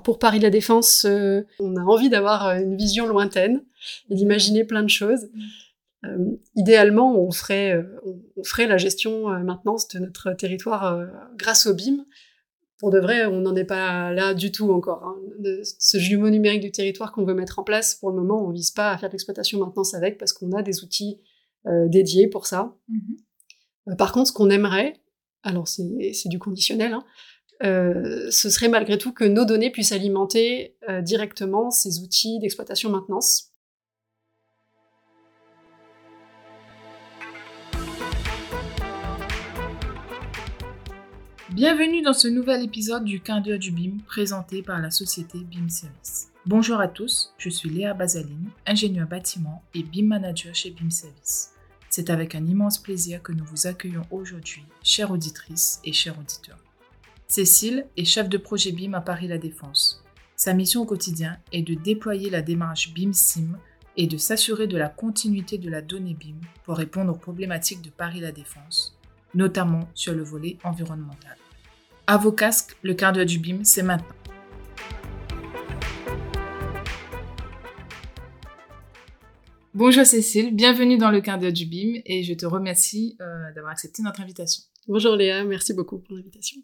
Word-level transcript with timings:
Alors 0.00 0.04
pour 0.04 0.18
Paris 0.18 0.38
La 0.38 0.48
Défense, 0.48 1.06
on 1.58 1.76
a 1.76 1.82
envie 1.82 2.08
d'avoir 2.08 2.56
une 2.56 2.74
vision 2.74 3.06
lointaine 3.06 3.62
et 4.08 4.14
d'imaginer 4.14 4.64
plein 4.64 4.82
de 4.82 4.88
choses. 4.88 5.28
idéalement, 6.56 7.20
on 7.20 7.30
ferait, 7.30 7.76
on 8.36 8.42
ferait 8.42 8.66
la 8.66 8.78
gestion 8.78 9.28
maintenance 9.44 9.88
de 9.88 9.98
notre 9.98 10.32
territoire 10.32 11.06
grâce 11.36 11.66
au 11.66 11.74
BIM 11.74 12.06
pour 12.80 12.90
de 12.90 12.98
vrai, 12.98 13.26
on 13.26 13.42
n'en 13.42 13.54
est 13.56 13.64
pas 13.64 14.10
là 14.10 14.32
du 14.32 14.50
tout 14.50 14.72
encore. 14.72 15.04
Hein. 15.04 15.16
ce 15.78 15.98
jumeau 15.98 16.30
numérique 16.30 16.62
du 16.62 16.72
territoire 16.72 17.12
qu'on 17.12 17.26
veut 17.26 17.34
mettre 17.34 17.58
en 17.58 17.62
place, 17.62 17.94
pour 17.94 18.08
le 18.08 18.16
moment, 18.16 18.42
on 18.42 18.50
vise 18.50 18.70
pas 18.70 18.90
à 18.90 18.96
faire 18.96 19.10
de 19.10 19.12
l'exploitation 19.12 19.58
maintenance 19.58 19.92
avec 19.92 20.16
parce 20.16 20.32
qu'on 20.32 20.52
a 20.52 20.62
des 20.62 20.82
outils 20.82 21.20
euh, 21.66 21.88
dédiés 21.88 22.26
pour 22.26 22.46
ça. 22.46 22.74
Euh, 23.86 23.94
par 23.96 24.12
contre, 24.12 24.28
ce 24.28 24.32
qu'on 24.32 24.48
aimerait, 24.48 24.94
alors 25.42 25.68
c'est 25.68 26.28
du 26.30 26.38
conditionnel, 26.38 26.94
hein, 26.94 27.04
euh, 27.62 28.30
ce 28.30 28.50
serait 28.50 28.68
malgré 28.68 28.98
tout 28.98 29.12
que 29.12 29.24
nos 29.24 29.44
données 29.44 29.70
puissent 29.70 29.92
alimenter 29.92 30.76
directement 31.02 31.70
ces 31.70 32.00
outils 32.00 32.38
d'exploitation 32.40 32.90
maintenance. 32.90 33.50
Bienvenue 41.52 42.00
dans 42.00 42.12
ce 42.12 42.28
nouvel 42.28 42.62
épisode 42.62 43.04
du 43.04 43.20
Quin 43.20 43.40
d'heure 43.40 43.58
du 43.58 43.72
BIM 43.72 43.98
présenté 44.06 44.62
par 44.62 44.80
la 44.80 44.92
société 44.92 45.38
BIM 45.40 45.68
Service. 45.68 46.28
Bonjour 46.46 46.78
à 46.78 46.86
tous, 46.86 47.34
je 47.38 47.50
suis 47.50 47.68
Léa 47.68 47.92
Bazaline, 47.92 48.50
ingénieur 48.66 49.08
bâtiment 49.08 49.62
et 49.74 49.82
BIM 49.82 50.06
manager 50.06 50.54
chez 50.54 50.70
BIM 50.70 50.90
Service. 50.90 51.50
C'est 51.88 52.08
avec 52.08 52.36
un 52.36 52.46
immense 52.46 52.78
plaisir 52.78 53.20
que 53.20 53.32
nous 53.32 53.44
vous 53.44 53.66
accueillons 53.66 54.06
aujourd'hui, 54.12 54.64
chères 54.84 55.10
auditrices 55.10 55.80
et 55.84 55.92
chers 55.92 56.18
auditeurs. 56.20 56.69
Cécile 57.30 57.86
est 57.96 58.04
chef 58.04 58.28
de 58.28 58.38
projet 58.38 58.72
BIM 58.72 58.92
à 58.92 59.00
Paris 59.00 59.28
La 59.28 59.38
Défense. 59.38 60.02
Sa 60.34 60.52
mission 60.52 60.82
au 60.82 60.84
quotidien 60.84 61.38
est 61.52 61.62
de 61.62 61.74
déployer 61.74 62.28
la 62.28 62.42
démarche 62.42 62.92
BIM 62.92 63.12
SIM 63.12 63.56
et 63.96 64.08
de 64.08 64.16
s'assurer 64.16 64.66
de 64.66 64.76
la 64.76 64.88
continuité 64.88 65.56
de 65.56 65.70
la 65.70 65.80
donnée 65.80 66.14
BIM 66.14 66.40
pour 66.64 66.76
répondre 66.76 67.12
aux 67.12 67.16
problématiques 67.16 67.82
de 67.82 67.90
Paris 67.90 68.18
La 68.18 68.32
Défense 68.32 68.98
notamment 69.32 69.88
sur 69.94 70.12
le 70.12 70.24
volet 70.24 70.58
environnemental. 70.64 71.36
À 72.08 72.16
vos 72.16 72.32
casques, 72.32 72.76
le 72.82 72.94
quart 72.94 73.12
d'heure 73.12 73.26
du 73.26 73.38
BIM, 73.38 73.62
c'est 73.62 73.84
maintenant. 73.84 74.08
Bonjour 79.72 80.04
Cécile, 80.04 80.52
bienvenue 80.52 80.98
dans 80.98 81.12
le 81.12 81.20
quart 81.20 81.38
d'heure 81.38 81.52
du 81.52 81.64
BIM 81.64 82.00
et 82.06 82.24
je 82.24 82.34
te 82.34 82.44
remercie 82.44 83.16
euh, 83.20 83.52
d'avoir 83.54 83.70
accepté 83.70 84.02
notre 84.02 84.20
invitation. 84.20 84.64
Bonjour 84.88 85.14
Léa, 85.14 85.44
merci 85.44 85.74
beaucoup 85.74 86.00
pour 86.00 86.16
l'invitation. 86.16 86.60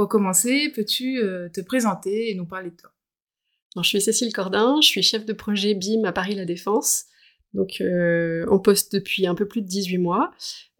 Pour 0.00 0.08
commencer, 0.08 0.72
peux-tu 0.74 1.18
euh, 1.18 1.50
te 1.50 1.60
présenter 1.60 2.30
et 2.30 2.34
nous 2.34 2.46
parler 2.46 2.70
de 2.70 2.74
toi? 2.74 2.90
Je 3.76 3.86
suis 3.86 4.00
Cécile 4.00 4.32
Cordin, 4.32 4.80
je 4.80 4.86
suis 4.86 5.02
chef 5.02 5.26
de 5.26 5.34
projet 5.34 5.74
BIM 5.74 6.06
à 6.06 6.12
Paris 6.12 6.34
La 6.34 6.46
Défense 6.46 7.04
donc 7.54 7.80
euh, 7.80 8.46
en 8.48 8.58
poste 8.58 8.94
depuis 8.94 9.26
un 9.26 9.34
peu 9.34 9.46
plus 9.46 9.62
de 9.62 9.66
18 9.66 9.98
mois. 9.98 10.30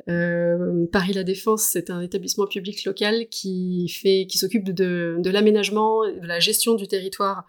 Euh, 0.09 0.87
Paris 0.93 1.13
La 1.13 1.25
Défense, 1.25 1.63
c'est 1.63 1.91
un 1.91 2.01
établissement 2.01 2.47
public 2.47 2.85
local 2.85 3.29
qui 3.29 3.89
fait, 3.89 4.27
qui 4.29 4.39
s'occupe 4.39 4.71
de, 4.71 5.21
l'aménagement, 5.25 6.07
de 6.07 6.27
la 6.27 6.41
gestion 6.41 6.75
du 6.75 6.89
territoire 6.89 7.45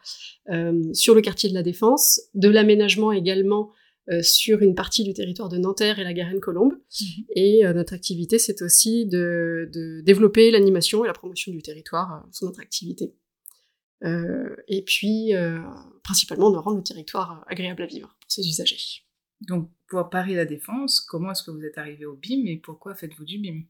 euh, 0.49 0.81
sur 0.93 1.15
le 1.15 1.21
quartier 1.21 1.49
de 1.49 1.53
la 1.53 1.63
Défense, 1.63 2.21
de 2.33 2.49
l'aménagement 2.49 3.11
également 3.11 3.71
sur 4.21 4.61
une 4.61 4.75
partie 4.75 5.03
du 5.03 5.13
territoire 5.13 5.49
de 5.49 5.57
Nanterre 5.57 5.99
et 5.99 6.03
la 6.03 6.13
Garenne-Colombe. 6.13 6.73
Mhm. 6.73 7.25
Et 7.35 7.65
euh, 7.65 7.73
notre 7.73 7.93
activité, 7.93 8.39
c'est 8.39 8.61
aussi 8.61 9.05
de, 9.05 9.69
de 9.71 10.01
développer 10.01 10.51
l'animation 10.51 11.03
et 11.03 11.07
la 11.07 11.13
promotion 11.13 11.51
du 11.51 11.61
territoire 11.61 12.13
euh, 12.13 12.27
sur 12.31 12.45
notre 12.45 12.59
activité. 12.59 13.13
et 14.67 14.81
puis, 14.83 15.31
principalement, 16.03 16.49
de 16.49 16.57
rendre 16.57 16.77
le 16.77 16.83
territoire 16.83 17.45
agréable 17.47 17.83
à 17.83 17.85
vivre 17.85 18.17
pour 18.19 18.31
ses 18.31 18.41
usagers. 18.41 19.03
Donc, 19.41 19.69
pour 19.87 20.09
Paris 20.09 20.33
La 20.33 20.45
Défense, 20.45 21.01
comment 21.01 21.31
est-ce 21.31 21.43
que 21.43 21.51
vous 21.51 21.63
êtes 21.63 21.77
arrivé 21.77 22.05
au 22.05 22.15
BIM 22.15 22.47
et 22.47 22.57
pourquoi 22.57 22.95
faites-vous 22.95 23.25
du 23.25 23.37
BIM? 23.37 23.63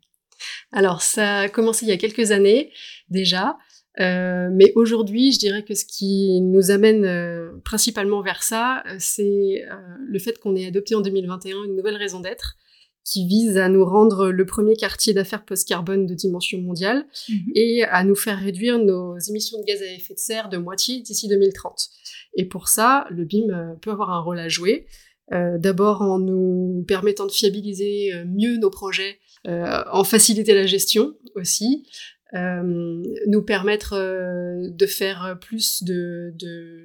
Alors, 0.72 1.02
ça 1.02 1.40
a 1.40 1.50
commencé 1.50 1.86
il 1.86 1.90
y 1.90 1.92
a 1.92 1.98
quelques 1.98 2.32
années 2.32 2.72
déjà. 3.10 3.58
Euh, 4.00 4.50
mais 4.52 4.72
aujourd'hui, 4.76 5.32
je 5.32 5.40
dirais 5.40 5.64
que 5.64 5.74
ce 5.74 5.86
qui 5.86 6.40
nous 6.42 6.72
amène 6.72 7.06
euh, 7.06 7.52
principalement 7.66 8.22
vers 8.22 8.42
ça, 8.42 8.84
euh, 8.88 8.96
c'est 9.00 9.64
le 10.00 10.20
fait 10.20 10.40
qu'on 10.40 10.56
ait 10.56 10.68
adopté 10.68 10.96
en 10.96 11.02
2021 11.02 11.66
une 11.66 11.76
nouvelle 11.76 11.98
raison 11.98 12.20
d'être 12.20 12.56
qui 13.04 13.28
vise 13.28 13.58
à 13.58 13.68
nous 13.68 13.84
rendre 13.84 14.30
le 14.30 14.46
premier 14.46 14.76
quartier 14.76 15.14
d'affaires 15.14 15.44
post-carbone 15.44 16.06
de 16.06 16.14
dimension 16.14 16.62
mondiale 16.62 17.08
mhm. 17.28 17.38
et 17.56 17.84
à 17.84 18.04
nous 18.04 18.16
faire 18.16 18.40
réduire 18.40 18.78
nos 18.78 19.18
émissions 19.18 19.60
de 19.60 19.66
gaz 19.66 19.82
à 19.82 19.92
effet 19.92 20.14
de 20.14 20.20
serre 20.20 20.50
de 20.50 20.58
moitié 20.58 21.02
d'ici 21.02 21.28
2030. 21.28 21.90
Et 22.36 22.46
pour 22.46 22.68
ça, 22.68 23.08
le 23.10 23.26
BIM 23.26 23.76
peut 23.82 23.90
avoir 23.90 24.12
un 24.12 24.22
rôle 24.22 24.38
à 24.38 24.50
jouer. 24.50 24.86
Euh, 25.34 25.58
d'abord 25.58 26.02
en 26.02 26.20
nous 26.20 26.84
permettant 26.88 27.26
de 27.26 27.32
fiabiliser 27.32 28.14
euh, 28.14 28.26
mieux 28.26 28.58
nos 28.58 28.70
projets, 28.70 29.18
euh, 29.48 29.82
en 29.90 30.04
faciliter 30.04 30.54
la 30.54 30.66
gestion 30.66 31.14
aussi, 31.36 31.88
nous 32.34 33.42
permettre 33.42 33.96
de 33.96 34.86
faire 34.86 35.38
plus 35.42 35.84
de, 35.84 36.34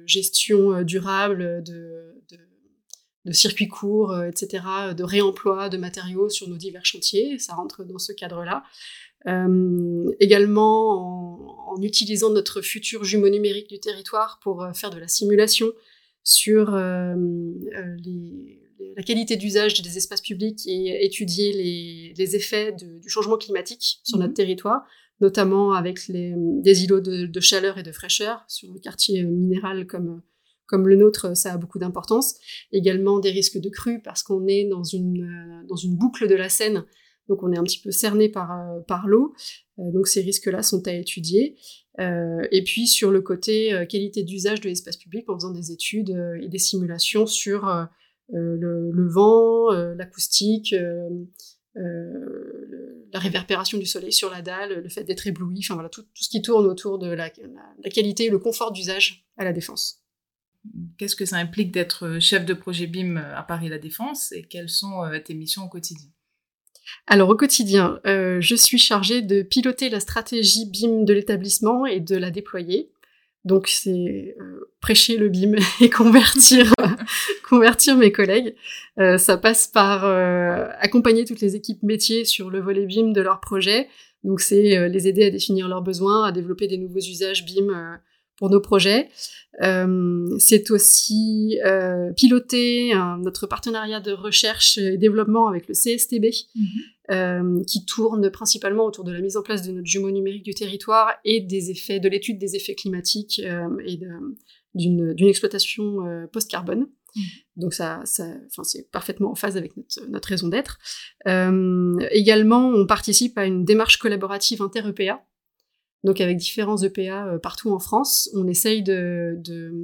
gestion 0.05 0.81
durable, 0.83 1.63
de, 1.63 2.15
de, 3.25 3.31
circuits 3.31 3.67
courts, 3.67 4.23
etc., 4.23 4.63
de 4.95 5.03
réemploi 5.03 5.69
de 5.69 5.77
matériaux 5.77 6.29
sur 6.29 6.49
nos 6.49 6.57
divers 6.57 6.85
chantiers. 6.85 7.39
Ça 7.39 7.55
rentre 7.55 7.83
dans 7.83 7.99
ce 7.99 8.11
cadre-là. 8.13 8.63
également 10.19 11.71
en, 11.71 11.81
utilisant 11.81 12.31
notre 12.31 12.61
futur 12.61 13.03
jumeau 13.03 13.29
numérique 13.29 13.69
du 13.69 13.79
territoire 13.79 14.39
pour 14.41 14.67
faire 14.73 14.89
de 14.89 14.99
la 14.99 15.07
simulation 15.07 15.71
sur 16.27 16.75
euh, 16.75 17.15
euh, 17.15 17.95
les, 18.03 18.59
la 18.97 19.01
qualité 19.01 19.37
d'usage 19.37 19.81
des 19.81 19.97
espaces 19.97 20.19
publics 20.19 20.59
et 20.67 21.05
étudier 21.05 21.53
les, 21.53 22.13
les 22.17 22.35
effets 22.35 22.73
de, 22.73 22.99
du 22.99 23.07
changement 23.07 23.37
climatique 23.37 24.01
sur 24.03 24.17
notre 24.17 24.31
mhm. 24.31 24.35
territoire, 24.35 24.85
notamment 25.19 25.73
avec 25.73 26.07
les, 26.07 26.33
des 26.37 26.83
îlots 26.83 27.01
de, 27.01 27.39
chaleur 27.39 27.77
et 27.77 27.83
de 27.83 27.91
fraîcheur 27.91 28.43
sur 28.47 28.71
le 28.71 28.79
quartier 28.79 29.23
minéral 29.23 29.87
comme, 29.87 30.21
comme 30.65 30.87
le 30.87 30.95
nôtre, 30.95 31.35
ça 31.35 31.53
a 31.53 31.57
beaucoup 31.57 31.79
d'importance. 31.79 32.35
Également 32.71 33.19
des 33.19 33.31
risques 33.31 33.59
de 33.59 33.69
crue 33.69 34.01
parce 34.01 34.23
qu'on 34.23 34.47
est 34.47 34.65
dans 34.65 34.83
une, 34.83 35.63
dans 35.67 35.75
une 35.75 35.95
boucle 35.95 36.27
de 36.27 36.35
la 36.35 36.49
Seine 36.49 36.85
donc 37.27 37.43
on 37.43 37.51
est 37.51 37.57
un 37.57 37.63
petit 37.63 37.81
peu 37.81 37.91
cerné 37.91 38.29
par, 38.29 38.51
euh, 38.51 38.79
par 38.81 39.07
l'eau. 39.07 39.33
Euh, 39.79 39.91
donc 39.91 40.07
ces 40.07 40.21
risques-là 40.21 40.63
sont 40.63 40.87
à 40.87 40.93
étudier. 40.93 41.55
Euh, 41.99 42.45
et 42.51 42.63
puis 42.63 42.87
sur 42.87 43.11
le 43.11 43.21
côté 43.21 43.85
qualité 43.89 44.23
d'usage 44.23 44.61
de 44.61 44.69
l'espace 44.69 44.97
public 44.97 45.29
en 45.29 45.35
faisant 45.35 45.51
des 45.51 45.71
études 45.71 46.15
et 46.41 46.47
des 46.47 46.59
simulations 46.59 47.25
sur 47.25 47.65
le, 48.29 49.07
vent, 49.09 49.71
l'acoustique, 49.71 50.75
la 53.17 53.23
réverbération 53.23 53.77
du 53.77 53.85
soleil 53.85 54.13
sur 54.13 54.29
la 54.29 54.41
dalle, 54.41 54.81
le 54.81 54.89
fait 54.89 55.03
d'être 55.03 55.27
ébloui, 55.27 55.59
enfin 55.63 55.73
voilà, 55.73 55.89
tout, 55.89 56.05
ce 56.13 56.29
qui 56.29 56.41
tourne 56.41 56.65
autour 56.65 56.99
de 56.99 57.07
la, 57.07 57.31
la 57.83 57.89
qualité 57.89 58.25
et 58.25 58.29
le 58.29 58.39
confort 58.39 58.71
d'usage 58.71 59.25
à 59.37 59.43
la 59.43 59.53
défense. 59.53 60.03
Qu'est-ce 60.97 61.15
que 61.15 61.25
ça 61.25 61.37
implique 61.37 61.71
d'être 61.71 62.19
chef 62.19 62.45
de 62.45 62.53
projet 62.53 62.87
BIM 62.87 63.17
à 63.17 63.43
Paris 63.43 63.69
La 63.69 63.77
Défense 63.77 64.31
et 64.33 64.43
quelles 64.43 64.69
sont 64.69 65.03
tes 65.23 65.33
missions 65.33 65.63
au 65.63 65.69
quotidien? 65.69 66.09
Alors 67.05 67.29
au 67.29 67.35
quotidien, 67.35 67.99
euh, 68.05 68.39
je 68.41 68.55
suis 68.55 68.77
chargée 68.77 69.21
de 69.21 69.41
piloter 69.41 69.89
la 69.89 69.99
stratégie 69.99 70.65
BIM 70.65 71.03
de 71.03 71.13
l'établissement 71.13 71.85
et 71.85 71.99
de 71.99 72.15
la 72.15 72.31
déployer. 72.31 72.91
Donc 73.47 73.67
c'est 73.69 74.35
euh, 74.39 74.71
prêcher 74.81 75.17
le 75.17 75.29
BIM 75.29 75.55
et 75.81 75.89
convertir 75.89 76.73
convertir 77.49 77.95
mes 77.95 78.11
collègues. 78.11 78.55
Euh, 78.99 79.17
ça 79.17 79.37
passe 79.37 79.67
par 79.67 80.05
accompagner 80.79 81.25
toutes 81.25 81.41
les 81.41 81.55
équipes 81.55 81.81
métiers 81.81 82.25
sur 82.25 82.49
le 82.49 82.59
volet 82.59 82.85
BIM 82.85 83.13
de 83.13 83.21
leur 83.21 83.39
projet. 83.39 83.87
Donc 84.23 84.41
c'est 84.41 84.89
les 84.89 85.07
aider 85.07 85.25
à 85.25 85.29
définir 85.29 85.67
leurs 85.67 85.81
besoins, 85.81 86.25
à 86.25 86.31
développer 86.31 86.67
des 86.67 86.77
nouveaux 86.77 86.99
usages 86.99 87.45
BIM 87.45 87.99
pour 88.37 88.49
nos 88.49 88.61
projets. 88.61 89.09
Euh, 89.63 90.37
c'est 90.37 90.69
aussi 90.69 91.59
euh, 91.65 92.13
piloter 92.13 92.93
notre 93.23 93.47
partenariat 93.47 93.99
de 93.99 94.11
recherche 94.11 94.77
et 94.77 94.97
développement 94.97 95.47
avec 95.47 95.67
le 95.67 95.73
CSTB, 95.73 96.25
mhm. 96.55 96.65
euh, 97.11 97.63
qui 97.65 97.85
tourne 97.85 98.29
principalement 98.29 98.85
autour 98.85 99.03
de 99.03 99.11
la 99.11 99.19
mise 99.19 99.35
en 99.35 99.41
place 99.41 99.63
de 99.63 99.71
notre 99.71 99.87
jumeau 99.87 100.11
numérique 100.11 100.43
du 100.43 100.53
territoire 100.53 101.11
et 101.25 101.41
des 101.41 101.71
effets, 101.71 101.99
de 101.99 102.07
l'étude 102.07 102.37
des 102.37 102.55
effets 102.55 102.75
climatiques 102.75 103.39
et 103.39 103.99
d'une 104.75 105.27
exploitation 105.27 105.97
post-carbone. 106.31 106.87
Mhm. 107.15 107.23
Donc 107.55 107.73
ça, 107.73 108.01
ça 108.05 108.27
c'est 108.63 108.91
parfaitement 108.91 109.31
en 109.31 109.35
phase 109.35 109.57
avec 109.57 109.75
notre, 109.75 110.07
notre 110.07 110.29
raison 110.29 110.49
d'être. 110.49 110.77
également, 112.11 112.69
on 112.69 112.85
participe 112.85 113.39
à 113.39 113.45
une 113.45 113.65
démarche 113.65 113.97
collaborative 113.97 114.61
inter-EPA 114.61 115.23
donc 116.03 116.21
avec 116.21 116.37
différents 116.37 116.77
EPA 116.77 117.27
euh, 117.27 117.39
partout 117.39 117.71
en 117.71 117.79
France, 117.79 118.29
on 118.33 118.47
essaye 118.47 118.83
de, 118.83 119.39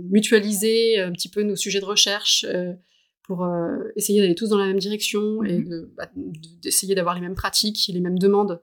mutualiser 0.10 1.00
un 1.00 1.12
petit 1.12 1.30
peu 1.30 1.44
nos 1.44 1.56
sujets 1.56 1.80
de 1.80 1.86
recherche 1.86 2.46
euh, 2.48 2.74
pour 3.24 3.44
euh, 3.44 3.78
essayer 3.96 4.22
d'aller 4.22 4.36
tous 4.36 4.50
dans 4.50 4.58
la 4.58 4.68
même 4.68 4.80
direction 4.80 5.44
et 5.44 5.60
mhm. 5.60 5.90
bah, 5.98 6.10
d'essayer 6.62 6.94
d'avoir 6.96 7.16
les 7.16 7.22
mêmes 7.22 7.36
pratiques, 7.36 7.90
les 7.92 8.00
mêmes 8.00 8.20
demandes 8.20 8.62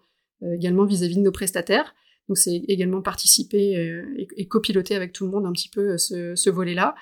également 0.54 0.86
vis-à-vis 0.86 1.16
de 1.16 1.20
nos 1.20 1.32
prestataires. 1.32 1.94
Donc 2.28 2.38
c'est 2.38 2.62
également 2.68 3.02
participer 3.02 3.72
et, 4.16 4.28
et, 4.36 4.48
copiloter 4.48 4.94
avec 4.94 5.12
tout 5.12 5.26
le 5.26 5.30
monde 5.30 5.44
un 5.44 5.52
petit 5.52 5.68
peu 5.68 5.98
ce, 5.98 6.34
ce 6.34 6.48
volet-là. 6.48 6.94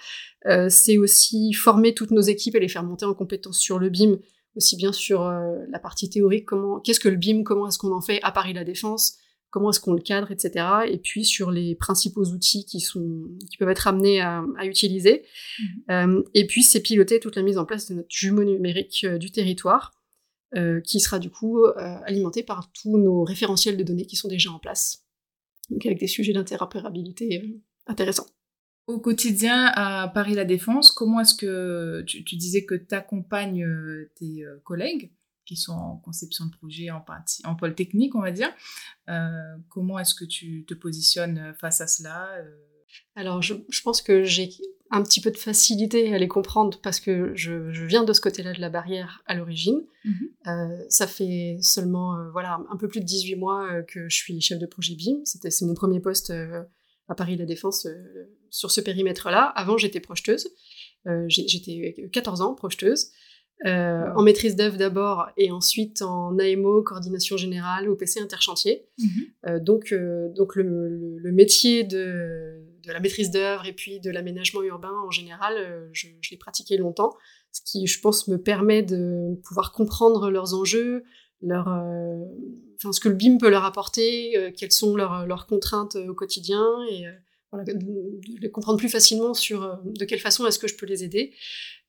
c'est 0.68 0.98
aussi 0.98 1.52
former 1.52 1.94
toutes 1.94 2.10
nos 2.10 2.22
équipes 2.22 2.56
et 2.56 2.60
les 2.60 2.68
faire 2.68 2.82
monter 2.82 3.04
en 3.04 3.14
compétences 3.14 3.58
sur 3.58 3.78
le 3.78 3.90
BIM, 3.90 4.18
aussi 4.56 4.76
bien 4.76 4.92
sur 4.92 5.22
la 5.22 5.78
partie 5.78 6.10
théorique, 6.10 6.46
comment, 6.46 6.80
qu'est-ce 6.80 6.98
que 6.98 7.08
le 7.08 7.16
BIM, 7.16 7.44
comment 7.44 7.68
est-ce 7.68 7.78
qu'on 7.78 7.92
en 7.92 8.00
fait 8.00 8.18
à 8.24 8.32
Paris 8.32 8.54
La 8.54 8.64
Défense, 8.64 9.18
comment 9.50 9.70
est-ce 9.70 9.80
qu'on 9.80 9.92
le 9.92 10.02
cadre, 10.02 10.30
etc. 10.30 10.66
Et 10.88 10.98
puis 10.98 11.24
sur 11.24 11.50
les 11.50 11.74
principaux 11.74 12.24
outils 12.26 12.64
qui 12.64 12.80
sont 12.80 13.28
qui 13.50 13.56
peuvent 13.56 13.70
être 13.70 13.86
amenés 13.86 14.20
à, 14.20 14.44
à 14.58 14.66
utiliser. 14.66 15.24
Mmh. 15.58 15.64
Euh, 15.90 16.22
et 16.34 16.46
puis 16.46 16.62
c'est 16.62 16.80
piloter 16.80 17.20
toute 17.20 17.36
la 17.36 17.42
mise 17.42 17.58
en 17.58 17.64
place 17.64 17.88
de 17.88 17.94
notre 17.94 18.08
jumeau 18.10 18.44
numérique 18.44 19.04
euh, 19.04 19.18
du 19.18 19.30
territoire, 19.30 19.92
euh, 20.56 20.80
qui 20.80 21.00
sera 21.00 21.18
du 21.18 21.30
coup 21.30 21.64
alimenté 22.04 22.42
par 22.42 22.70
tous 22.72 22.98
nos 22.98 23.24
référentiels 23.24 23.76
de 23.76 23.82
données 23.82 24.06
qui 24.06 24.16
sont 24.16 24.28
déjà 24.28 24.50
en 24.50 24.58
place, 24.58 25.06
donc 25.70 25.84
avec 25.86 25.98
des 25.98 26.06
sujets 26.06 26.32
d'interopérabilité 26.32 27.60
intéressants. 27.86 28.26
Au 28.86 28.98
quotidien 29.00 29.66
à 29.74 30.08
Paris 30.08 30.34
La 30.34 30.46
Défense, 30.46 30.90
comment 30.90 31.20
est-ce 31.20 31.34
que 31.34 32.02
tu, 32.06 32.24
tu 32.24 32.36
disais 32.36 32.64
que 32.64 32.74
tu 32.74 32.94
accompagnes 32.94 33.66
tes 34.14 34.42
collègues 34.64 35.12
qui 35.48 35.56
sont 35.56 35.72
en 35.72 35.96
conception 35.96 36.44
de 36.44 36.50
projet, 36.50 36.90
en, 36.90 37.00
partie, 37.00 37.44
en 37.46 37.56
pôle 37.56 37.74
technique, 37.74 38.14
on 38.14 38.20
va 38.20 38.30
dire. 38.30 38.50
Euh, 39.08 39.56
comment 39.70 39.98
est-ce 39.98 40.14
que 40.14 40.26
tu 40.26 40.66
te 40.66 40.74
positionnes 40.74 41.54
face 41.58 41.80
à 41.80 41.86
cela 41.86 42.28
euh? 42.36 42.44
Alors, 43.16 43.40
je, 43.40 43.54
je, 43.68 43.82
pense 43.82 44.02
que 44.02 44.24
j'ai 44.24 44.50
un 44.90 45.02
petit 45.02 45.20
peu 45.20 45.30
de 45.30 45.36
facilité 45.36 46.14
à 46.14 46.18
les 46.18 46.28
comprendre 46.28 46.78
parce 46.82 47.00
que 47.00 47.32
je, 47.34 47.70
je 47.72 47.84
viens 47.84 48.04
de 48.04 48.12
ce 48.12 48.20
côté-là 48.20 48.52
de 48.52 48.60
la 48.60 48.68
barrière 48.68 49.22
à 49.26 49.34
l'origine. 49.34 49.82
Mmh 50.04 50.12
euh, 50.46 50.84
ça 50.88 51.06
fait 51.06 51.58
seulement 51.60 52.16
euh, 52.16 52.30
voilà 52.30 52.58
un 52.70 52.76
peu 52.78 52.88
plus 52.88 53.00
de 53.00 53.04
18 53.04 53.34
mois 53.36 53.82
que 53.82 54.08
je 54.08 54.16
suis 54.16 54.40
chef 54.40 54.58
de 54.58 54.64
projet 54.64 54.94
BIM. 54.94 55.20
C'était 55.24 55.50
c'est 55.50 55.66
mon 55.66 55.74
premier 55.74 56.00
poste 56.00 56.32
à 57.08 57.14
Paris 57.14 57.36
La 57.36 57.44
Défense 57.44 57.86
sur 58.48 58.70
ce 58.70 58.80
périmètre-là. 58.80 59.42
Avant, 59.42 59.76
j'étais 59.76 60.00
projeteuse. 60.00 60.48
j'étais 61.26 62.08
14 62.12 62.40
ans 62.40 62.54
projeteuse. 62.54 63.10
Euh, 63.66 64.12
en 64.14 64.22
maîtrise 64.22 64.54
d'œuvre 64.54 64.76
d'abord 64.76 65.30
et 65.36 65.50
ensuite 65.50 66.02
en 66.02 66.38
AMO, 66.38 66.82
coordination 66.82 67.36
générale, 67.36 67.88
OPC 67.88 68.18
interchantier. 68.18 68.86
Mm 68.98 69.04
euh, 69.46 69.60
donc, 69.60 69.92
euh, 69.92 70.28
donc 70.34 70.54
le, 70.56 70.62
le, 70.62 71.18
le, 71.18 71.32
métier 71.32 71.82
de, 71.82 72.60
de 72.84 72.92
la 72.92 73.00
maîtrise 73.00 73.30
d'œuvre 73.30 73.66
et 73.66 73.72
puis 73.72 73.98
de 73.98 74.10
l'aménagement 74.10 74.62
urbain 74.62 74.92
en 75.04 75.10
général, 75.10 75.54
euh, 75.56 75.88
je, 75.92 76.06
je 76.20 76.30
l'ai 76.30 76.36
pratiqué 76.36 76.76
longtemps, 76.76 77.16
ce 77.50 77.60
qui, 77.64 77.86
je 77.86 78.00
pense, 78.00 78.28
me 78.28 78.36
permet 78.36 78.82
de 78.82 79.34
pouvoir 79.44 79.72
comprendre 79.72 80.30
leurs 80.30 80.54
enjeux, 80.54 81.02
leur, 81.40 81.68
euh, 81.68 82.24
enfin, 82.76 82.92
ce 82.92 83.00
que 83.00 83.08
le 83.08 83.14
BIM 83.14 83.38
peut 83.38 83.50
leur 83.50 83.64
apporter, 83.64 84.52
quelles 84.56 84.72
sont 84.72 84.94
leurs, 84.96 85.26
leurs 85.26 85.46
contraintes 85.46 85.96
au 85.96 86.14
quotidien 86.14 86.64
et 86.90 87.04
voilà, 87.50 87.64
de, 87.64 87.72
de 87.72 88.40
les 88.40 88.50
comprendre 88.50 88.78
plus 88.78 88.90
facilement 88.90 89.34
sur 89.34 89.80
de 89.84 90.04
quelle 90.04 90.20
façon 90.20 90.46
est-ce 90.46 90.58
que 90.58 90.68
je 90.68 90.76
peux 90.76 90.86
les 90.86 91.02
aider. 91.02 91.32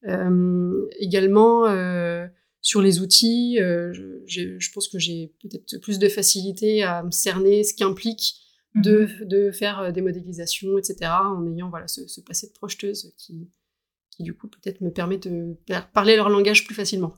Euh, 0.07 0.87
également, 0.99 1.67
euh, 1.67 2.27
sur 2.61 2.81
les 2.81 2.99
outils, 2.99 3.59
euh, 3.59 3.93
je, 3.93 4.59
je, 4.59 4.71
pense 4.71 4.87
que 4.87 4.99
j'ai 4.99 5.33
peut-être 5.41 5.77
plus 5.77 5.99
de 5.99 6.09
facilité 6.09 6.83
à 6.83 7.03
me 7.03 7.11
cerner 7.11 7.63
ce 7.63 7.73
qu'implique 7.73 8.35
de, 8.75 9.07
mhm. 9.21 9.27
de, 9.27 9.51
faire 9.51 9.91
des 9.91 10.01
modélisations, 10.01 10.77
etc., 10.77 11.11
en 11.11 11.45
ayant 11.47 11.69
voilà, 11.69 11.87
ce, 11.87 12.07
ce 12.07 12.21
passé 12.21 12.47
de 12.47 12.53
projeteuse 12.53 13.13
qui, 13.17 13.49
qui 14.11 14.23
du 14.23 14.33
coup, 14.33 14.47
peut-être 14.47 14.81
me 14.81 14.91
permet 14.91 15.17
de 15.17 15.57
parler 15.93 16.15
leur 16.15 16.29
langage 16.29 16.65
plus 16.65 16.75
facilement. 16.75 17.13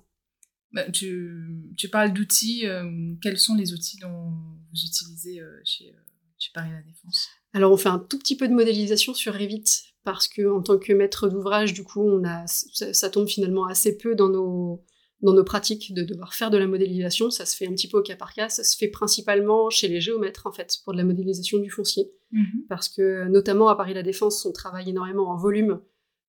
Bah, 0.73 0.89
tu, 0.89 1.73
tu, 1.77 1.89
parles 1.89 2.13
d'outils. 2.13 2.65
Euh, 2.65 3.13
quels 3.21 3.37
sont 3.37 3.55
les 3.55 3.73
outils 3.73 3.97
dont 3.97 4.29
vous 4.29 4.81
utilisez 4.85 5.41
euh, 5.41 5.59
chez, 5.65 5.93
chez 6.37 6.51
Paris 6.53 6.71
La 6.71 6.81
Défense? 6.81 7.27
Alors, 7.53 7.73
on 7.73 7.77
fait 7.77 7.89
un 7.89 7.99
tout 7.99 8.17
petit 8.17 8.37
peu 8.37 8.47
de 8.47 8.53
modélisation 8.53 9.13
sur 9.13 9.33
Revit 9.33 9.65
parce 10.03 10.27
que 10.27 10.49
en 10.49 10.61
tant 10.61 10.77
que 10.77 10.93
maître 10.93 11.29
d'ouvrage, 11.29 11.73
du 11.73 11.83
coup, 11.83 12.01
on 12.01 12.23
a, 12.23 12.45
ça, 12.47 12.93
ça, 12.93 13.09
tombe 13.09 13.27
finalement 13.27 13.65
assez 13.65 13.97
peu 13.97 14.15
dans 14.15 14.29
nos 14.29 14.83
dans 15.21 15.33
nos 15.33 15.43
pratiques 15.43 15.93
de 15.93 16.01
devoir 16.01 16.33
faire 16.33 16.49
de 16.49 16.57
la 16.57 16.65
modélisation. 16.65 17.29
Ça 17.29 17.45
se 17.45 17.55
fait 17.55 17.67
un 17.67 17.71
petit 17.71 17.87
peu 17.87 17.99
au 17.99 18.01
cas 18.01 18.15
par 18.15 18.33
cas. 18.33 18.49
Ça 18.49 18.63
se 18.63 18.75
fait 18.75 18.87
principalement 18.87 19.69
chez 19.69 19.87
les 19.87 20.01
géomètres 20.01 20.47
en 20.47 20.51
fait 20.51 20.77
pour 20.83 20.93
de 20.93 20.97
la 20.97 21.03
modélisation 21.03 21.59
du 21.59 21.69
foncier, 21.69 22.11
mmh. 22.31 22.43
parce 22.69 22.89
que 22.89 23.27
notamment 23.27 23.69
à 23.69 23.75
Paris 23.75 23.93
La 23.93 24.03
Défense, 24.03 24.45
on 24.45 24.51
travaille 24.51 24.89
énormément 24.89 25.29
en 25.29 25.37
volume 25.37 25.79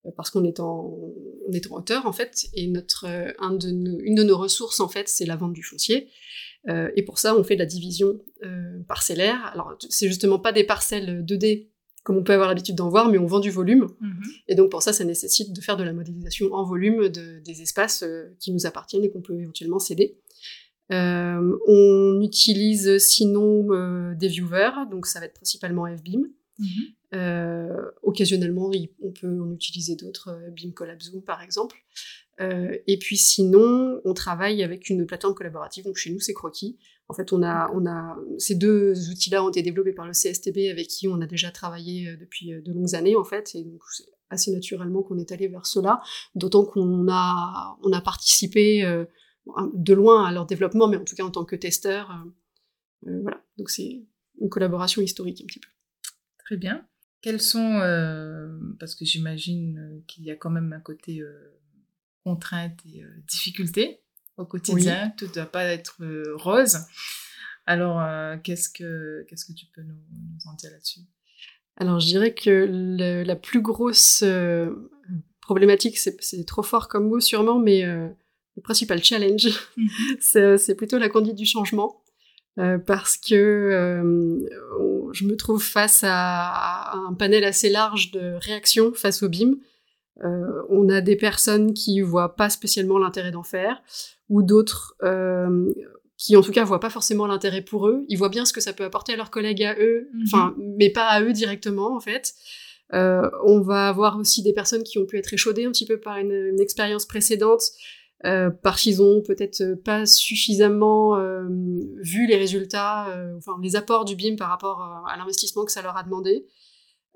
euh, 0.04 0.10
parce 0.16 0.30
qu'on 0.30 0.44
est 0.44 0.60
en 0.60 0.98
on 1.48 1.52
est 1.52 1.66
en 1.70 1.76
hauteur 1.76 2.06
en 2.06 2.12
fait 2.12 2.48
et 2.52 2.66
notre 2.66 3.06
euh, 3.08 3.32
un 3.38 3.54
de 3.54 3.70
nos, 3.70 3.98
une 4.00 4.14
de 4.14 4.22
nos 4.22 4.36
ressources 4.36 4.80
en 4.80 4.88
fait 4.88 5.08
c'est 5.08 5.26
la 5.26 5.36
vente 5.36 5.54
du 5.54 5.62
foncier. 5.62 6.10
Euh, 6.68 6.90
et 6.94 7.02
pour 7.02 7.18
ça, 7.18 7.36
on 7.36 7.42
fait 7.42 7.54
de 7.54 7.60
la 7.60 7.66
division 7.66 8.20
euh, 8.44 8.80
parcellaire. 8.86 9.44
Alors, 9.52 9.76
c'est 9.88 10.06
justement 10.06 10.38
pas 10.38 10.52
des 10.52 10.64
parcelles 10.64 11.24
2D 11.24 11.68
comme 12.02 12.16
on 12.16 12.24
peut 12.24 12.32
avoir 12.32 12.48
l'habitude 12.48 12.74
d'en 12.74 12.88
voir, 12.88 13.08
mais 13.08 13.18
on 13.18 13.26
vend 13.26 13.40
du 13.40 13.50
volume. 13.50 13.86
Mmh. 14.00 14.12
Et 14.48 14.54
donc 14.54 14.70
pour 14.70 14.82
ça, 14.82 14.92
ça 14.92 15.04
nécessite 15.04 15.52
de 15.52 15.60
faire 15.60 15.76
de 15.76 15.84
la 15.84 15.92
modélisation 15.92 16.52
en 16.52 16.64
volume 16.64 17.08
de, 17.08 17.40
des 17.44 17.62
espaces 17.62 18.02
euh, 18.02 18.34
qui 18.40 18.52
nous 18.52 18.66
appartiennent 18.66 19.04
et 19.04 19.10
qu'on 19.10 19.22
peut 19.22 19.38
éventuellement 19.38 19.78
céder. 19.78 20.16
Euh, 20.92 21.58
on 21.66 22.20
utilise 22.20 22.98
sinon 22.98 23.66
euh, 23.70 24.14
des 24.14 24.28
viewers, 24.28 24.86
donc 24.90 25.06
ça 25.06 25.20
va 25.20 25.26
être 25.26 25.34
principalement 25.34 25.86
FBIM. 25.86 26.28
Mmh. 26.58 26.66
Euh, 27.14 27.90
occasionnellement, 28.02 28.70
on 29.02 29.10
peut 29.12 29.40
en 29.40 29.52
utiliser 29.52 29.96
d'autres, 29.96 30.38
BIM 30.50 30.72
Collab 30.72 31.00
Zoom 31.00 31.22
par 31.22 31.42
exemple. 31.42 31.76
Et 32.38 32.98
puis 32.98 33.16
sinon, 33.16 34.00
on 34.04 34.14
travaille 34.14 34.64
avec 34.64 34.90
une 34.90 35.06
plateforme 35.06 35.34
collaborative, 35.34 35.84
donc 35.84 35.96
chez 35.96 36.10
nous 36.10 36.18
c'est 36.18 36.32
Croquis, 36.32 36.76
en 37.08 37.14
fait, 37.14 37.32
on 37.32 37.42
a, 37.42 37.70
on 37.74 37.86
a, 37.86 38.16
ces 38.38 38.54
deux 38.54 39.10
outils-là 39.10 39.44
ont 39.44 39.50
été 39.50 39.62
développés 39.62 39.92
par 39.92 40.06
le 40.06 40.12
CSTB 40.12 40.70
avec 40.70 40.88
qui 40.88 41.08
on 41.08 41.20
a 41.20 41.26
déjà 41.26 41.50
travaillé 41.50 42.08
euh, 42.08 42.16
depuis 42.16 42.54
euh, 42.54 42.62
de 42.62 42.72
longues 42.72 42.94
années, 42.94 43.16
en 43.16 43.24
fait, 43.24 43.54
et 43.54 43.64
donc 43.64 43.82
c'est 43.90 44.06
assez 44.30 44.50
naturellement 44.50 45.02
qu'on 45.02 45.18
est 45.18 45.30
allé 45.30 45.46
vers 45.46 45.66
cela, 45.66 46.00
d'autant 46.34 46.64
qu'on 46.64 47.06
a, 47.10 47.76
on 47.82 47.92
a 47.92 48.00
participé 48.00 48.84
euh, 48.84 49.04
de 49.74 49.94
loin 49.94 50.24
à 50.24 50.32
leur 50.32 50.46
développement, 50.46 50.88
mais 50.88 50.96
en 50.96 51.04
tout 51.04 51.14
cas 51.14 51.24
en 51.24 51.30
tant 51.30 51.44
que 51.44 51.56
testeur. 51.56 52.10
Euh, 53.06 53.20
voilà, 53.20 53.44
donc 53.58 53.70
c'est 53.70 54.06
une 54.40 54.48
collaboration 54.48 55.02
historique 55.02 55.42
un 55.42 55.46
petit 55.46 55.60
peu. 55.60 55.68
Très 56.38 56.56
bien. 56.56 56.86
Quels 57.20 57.40
sont, 57.40 57.78
euh, 57.80 58.48
parce 58.80 58.94
que 58.94 59.04
j'imagine 59.04 60.02
qu'il 60.08 60.24
y 60.24 60.30
a 60.30 60.36
quand 60.36 60.50
même 60.50 60.72
un 60.72 60.80
côté 60.80 61.22
euh, 62.26 62.30
contrainte 62.30 62.78
et 62.86 63.02
difficulté 63.26 64.00
au 64.36 64.44
quotidien. 64.44 65.06
Oui. 65.06 65.12
Tout 65.16 65.26
ne 65.26 65.32
doit 65.34 65.46
pas 65.46 65.64
être 65.64 65.96
euh, 66.02 66.34
rose. 66.36 66.78
Alors, 67.66 68.00
euh, 68.00 68.36
qu'est-ce 68.42 68.68
que 68.68 69.24
qu'est-ce 69.28 69.44
que 69.44 69.52
tu 69.52 69.66
peux 69.74 69.82
nous, 69.82 69.94
nous 69.94 70.50
en 70.50 70.54
dire 70.54 70.70
là-dessus? 70.70 71.00
Alors, 71.76 72.00
je 72.00 72.06
dirais 72.06 72.34
que 72.34 72.66
le, 72.68 73.22
la 73.22 73.36
plus 73.36 73.62
grosse 73.62 74.22
euh, 74.24 74.90
problématique, 75.40 75.96
c'est 75.98 76.44
trop 76.44 76.62
fort 76.62 76.88
comme 76.88 77.08
mot 77.08 77.20
sûrement, 77.20 77.58
mais 77.58 77.84
euh, 77.84 78.08
le 78.56 78.62
principal 78.62 79.02
challenge, 79.02 79.46
-hmm. 79.76 80.56
c'est 80.58 80.74
plutôt 80.74 80.98
la 80.98 81.08
conduite 81.08 81.36
du 81.36 81.46
changement. 81.46 82.02
Euh, 82.58 82.76
parce 82.76 83.16
que 83.16 83.34
euh, 83.34 85.12
je 85.14 85.24
me 85.24 85.36
trouve 85.36 85.62
face 85.62 86.04
à, 86.04 86.90
à, 86.92 86.96
un 86.96 87.14
panel 87.14 87.44
assez 87.44 87.70
large 87.70 88.10
de 88.10 88.34
réactions 88.40 88.92
face 88.92 89.22
au 89.22 89.30
BIM. 89.30 89.54
Euh, 90.24 90.62
on 90.68 90.88
a 90.88 91.00
des 91.00 91.16
personnes 91.16 91.72
qui 91.72 92.00
voient 92.00 92.36
pas 92.36 92.50
spécialement 92.50 92.98
l'intérêt 92.98 93.30
d'en 93.30 93.42
faire, 93.42 93.82
ou 94.28 94.42
d'autres 94.42 94.94
euh, 95.02 95.70
qui 96.18 96.36
en 96.36 96.42
tout 96.42 96.52
cas 96.52 96.64
voient 96.64 96.80
pas 96.80 96.90
forcément 96.90 97.26
l'intérêt 97.26 97.62
pour 97.62 97.88
eux. 97.88 98.04
Ils 98.08 98.16
voient 98.16 98.28
bien 98.28 98.44
ce 98.44 98.52
que 98.52 98.60
ça 98.60 98.72
peut 98.72 98.84
apporter 98.84 99.14
à 99.14 99.16
leurs 99.16 99.30
collègues 99.30 99.64
à 99.64 99.74
eux, 99.78 100.08
mhm. 100.12 100.22
enfin, 100.26 100.54
mm 100.56 100.60
-hmm. 100.60 100.74
mais 100.78 100.90
pas 100.90 101.06
à 101.08 101.22
eux 101.22 101.32
directement 101.32 101.96
en 101.96 102.00
fait. 102.00 102.34
Euh, 102.94 103.30
on 103.44 103.60
va 103.62 103.88
avoir 103.88 104.18
aussi 104.18 104.42
des 104.42 104.52
personnes 104.52 104.82
qui 104.82 104.98
ont 104.98 105.06
pu 105.06 105.16
être 105.18 105.32
échaudées 105.32 105.64
un 105.64 105.72
petit 105.72 105.86
peu 105.86 105.98
par 105.98 106.18
une, 106.18 106.32
une 106.52 106.60
expérience 106.60 107.06
précédente, 107.06 107.62
euh, 108.26 108.50
parce 108.62 108.82
qu'ils 108.82 109.00
ont 109.00 109.22
peut-être 109.22 109.62
pas 109.82 110.04
suffisamment 110.06 111.16
euh, 111.16 111.48
vu 112.02 112.26
les 112.26 112.36
résultats, 112.36 113.06
enfin 113.38 113.54
les 113.62 113.74
apports 113.76 114.04
du 114.04 114.14
BIM 114.14 114.36
par 114.36 114.50
rapport 114.50 114.78
à 115.12 115.16
l'investissement 115.16 115.64
que 115.64 115.72
ça 115.72 115.82
leur 115.82 115.96
a 115.96 116.02
demandé 116.02 116.46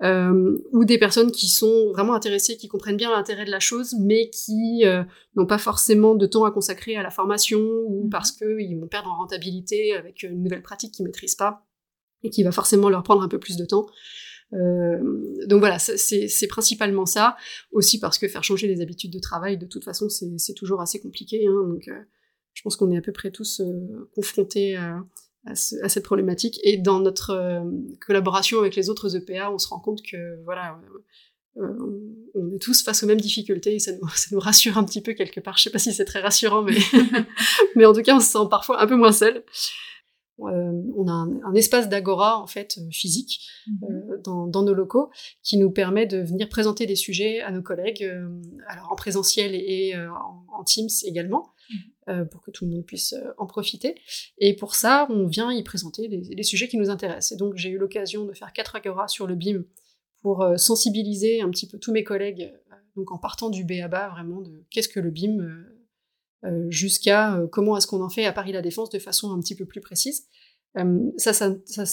euh, 0.03 0.57
ou 0.71 0.85
des 0.85 0.97
personnes 0.97 1.31
qui 1.31 1.47
sont 1.47 1.91
vraiment 1.91 2.13
intéressées, 2.13 2.57
qui 2.57 2.67
comprennent 2.67 2.97
bien 2.97 3.11
l'intérêt 3.11 3.45
de 3.45 3.51
la 3.51 3.59
chose, 3.59 3.95
mais 3.99 4.29
qui 4.29 4.85
euh, 4.85 5.03
n'ont 5.35 5.45
pas 5.45 5.57
forcément 5.57 6.15
de 6.15 6.25
temps 6.25 6.45
à 6.45 6.51
consacrer 6.51 6.95
à 6.95 7.03
la 7.03 7.09
formation 7.09 7.59
ou 7.59 8.05
mmh. 8.05 8.09
parce 8.09 8.31
qu'ils 8.31 8.79
vont 8.79 8.87
perdre 8.87 9.09
en 9.09 9.17
rentabilité 9.17 9.93
avec 9.93 10.23
une 10.23 10.43
nouvelle 10.43 10.61
pratique 10.61 10.93
qu'ils 10.93 11.05
maîtrisent 11.05 11.35
pas 11.35 11.65
et 12.23 12.29
qui 12.29 12.43
va 12.43 12.51
forcément 12.51 12.89
leur 12.89 13.03
prendre 13.03 13.21
un 13.21 13.27
peu 13.27 13.39
plus 13.39 13.57
de 13.57 13.65
temps. 13.65 13.87
Euh, 14.53 15.45
donc 15.47 15.59
voilà, 15.59 15.79
c'est 15.79 16.47
principalement 16.47 17.05
ça. 17.05 17.35
Aussi 17.71 17.99
parce 17.99 18.17
que 18.17 18.27
faire 18.27 18.43
changer 18.43 18.67
les 18.67 18.81
habitudes 18.81 19.11
de 19.11 19.19
travail, 19.19 19.57
de 19.57 19.65
toute 19.65 19.83
façon, 19.83 20.07
c'est 20.09 20.53
toujours 20.53 20.81
assez 20.81 20.99
compliqué. 20.99 21.45
Hein, 21.47 21.67
donc 21.67 21.87
euh, 21.87 21.99
je 22.53 22.61
pense 22.61 22.75
qu'on 22.75 22.91
est 22.91 22.97
à 22.97 23.01
peu 23.01 23.11
près 23.11 23.31
tous 23.31 23.61
euh, 23.61 24.09
confrontés 24.15 24.75
à 24.75 25.03
à, 25.47 25.55
ce, 25.55 25.75
à, 25.83 25.89
cette 25.89 26.03
problématique. 26.03 26.59
Et 26.63 26.77
dans 26.77 26.99
notre 26.99 27.31
euh, 27.31 27.61
collaboration 28.05 28.59
avec 28.59 28.75
les 28.75 28.89
autres 28.89 29.15
EPA, 29.15 29.51
on 29.51 29.57
se 29.57 29.67
rend 29.67 29.79
compte 29.79 30.01
que 30.01 30.43
voilà, 30.43 30.77
euh, 31.57 31.67
on 32.35 32.53
est 32.53 32.61
tous 32.61 32.83
face 32.83 33.03
aux 33.03 33.07
mêmes 33.07 33.21
difficultés 33.21 33.75
et 33.75 33.79
ça 33.79 33.91
nous, 33.93 34.07
ça 34.15 34.27
nous, 34.31 34.39
rassure 34.39 34.77
un 34.77 34.83
petit 34.83 35.01
peu 35.01 35.13
quelque 35.13 35.39
part. 35.39 35.57
Je 35.57 35.63
sais 35.63 35.69
pas 35.69 35.79
si 35.79 35.93
c'est 35.93 36.05
très 36.05 36.21
rassurant, 36.21 36.61
mais, 36.61 36.77
mais 37.75 37.85
en 37.85 37.93
tout 37.93 38.01
cas, 38.01 38.15
on 38.15 38.19
se 38.19 38.31
sent 38.31 38.47
parfois 38.49 38.81
un 38.81 38.87
peu 38.87 38.95
moins 38.95 39.11
seul. 39.11 39.43
On 40.39 41.07
a 41.07 41.11
un, 41.11 41.53
espace 41.53 41.89
d'agora 41.89 42.39
en 42.39 42.47
fait 42.47 42.79
physique 42.91 43.47
mhm. 43.67 44.21
dans, 44.23 44.63
nos 44.63 44.73
locaux 44.73 45.09
qui 45.43 45.57
nous 45.57 45.71
permet 45.71 46.05
de 46.05 46.19
venir 46.19 46.47
présenter 46.49 46.85
des 46.85 46.95
sujets 46.95 47.41
à 47.41 47.51
nos 47.51 47.61
collègues, 47.61 48.03
alors 48.67 48.91
en 48.91 48.95
présentiel 48.95 49.55
et, 49.55 49.95
en, 49.95 50.63
Teams 50.63 50.89
également. 51.05 51.49
Mhm. 52.07 52.29
pour 52.29 52.41
que 52.41 52.51
tout 52.51 52.65
le 52.65 52.71
monde 52.71 52.85
puisse 52.85 53.13
en 53.37 53.45
profiter. 53.45 53.95
Et 54.37 54.55
pour 54.55 54.75
ça, 54.75 55.05
on 55.09 55.27
vient 55.27 55.51
y 55.51 55.61
présenter 55.63 56.07
les, 56.07 56.43
sujets 56.43 56.69
qui 56.69 56.77
nous 56.77 56.89
intéressent. 56.89 57.33
Et 57.33 57.35
donc, 57.35 57.57
j'ai 57.57 57.69
eu 57.69 57.77
l'occasion 57.77 58.23
de 58.23 58.31
faire 58.31 58.53
quatre 58.53 58.77
agora 58.77 59.09
sur 59.09 59.27
le 59.27 59.35
BIM 59.35 59.65
pour 60.21 60.47
sensibiliser 60.55 61.41
un 61.41 61.49
petit 61.49 61.67
peu 61.67 61.77
tous 61.77 61.91
mes 61.91 62.05
collègues, 62.05 62.53
donc 62.97 63.11
en 63.11 63.17
partant 63.19 63.49
du 63.49 63.63
B 63.63 63.73
à 63.83 63.87
bas, 63.87 64.09
vraiment 64.09 64.41
de 64.41 64.65
qu'est-ce 64.71 64.89
que 64.89 64.99
le 64.99 65.11
BIM, 65.11 65.39
euh, 65.39 65.76
jusqu'à 66.69 67.35
euh, 67.35 67.47
comment 67.47 67.77
est-ce 67.77 67.87
qu'on 67.87 68.03
en 68.03 68.09
fait 68.09 68.25
à 68.25 68.33
Paris 68.33 68.51
La 68.51 68.61
Défense 68.61 68.89
de 68.89 68.99
façon 68.99 69.31
un 69.31 69.39
petit 69.39 69.55
peu 69.55 69.65
plus 69.65 69.81
précise. 69.81 70.27
Euh, 70.77 71.09
ça, 71.17 71.33
ça, 71.33 71.85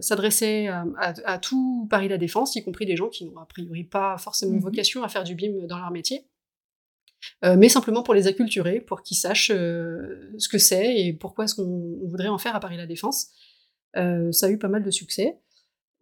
s'adressait 0.00 0.68
à, 0.68 1.38
tout 1.38 1.86
Paris 1.90 2.08
La 2.08 2.16
Défense, 2.16 2.56
y 2.56 2.64
compris 2.64 2.86
des 2.86 2.96
gens 2.96 3.08
qui 3.08 3.26
n'ont 3.26 3.38
a 3.38 3.46
priori 3.46 3.84
pas 3.84 4.16
forcément 4.18 4.56
mmh 4.56 4.60
vocation 4.60 5.02
à 5.02 5.08
faire 5.08 5.24
du 5.24 5.34
BIM 5.34 5.66
dans 5.66 5.78
leur 5.78 5.90
métier. 5.90 6.26
mais 7.42 7.68
simplement 7.68 8.02
pour 8.02 8.14
les 8.14 8.28
acculturer, 8.28 8.80
pour 8.80 9.02
qu'ils 9.02 9.18
sachent 9.18 9.48
ce 9.48 10.48
que 10.50 10.58
c'est 10.58 10.96
et 10.96 11.12
pourquoi 11.12 11.44
est-ce 11.44 11.54
qu'on 11.54 11.98
voudrait 12.06 12.28
en 12.28 12.38
faire 12.38 12.56
à 12.56 12.60
Paris 12.60 12.78
La 12.78 12.86
Défense. 12.86 13.28
ça 13.94 14.46
a 14.46 14.48
eu 14.48 14.58
pas 14.58 14.68
mal 14.68 14.82
de 14.82 14.90
succès. 14.90 15.38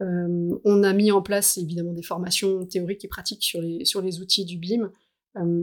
on 0.01 0.83
a 0.85 0.93
mis 0.93 1.11
en 1.11 1.23
place 1.23 1.59
évidemment 1.59 1.93
des 1.93 2.05
formations 2.05 2.65
théoriques 2.67 3.05
et 3.05 3.09
pratiques 3.09 3.43
sur 3.43 3.61
les, 3.61 3.85
sur 3.85 4.01
les 4.01 4.21
outils 4.21 4.45
du 4.45 4.59
BIM, 4.59 4.85
euh, 4.85 4.89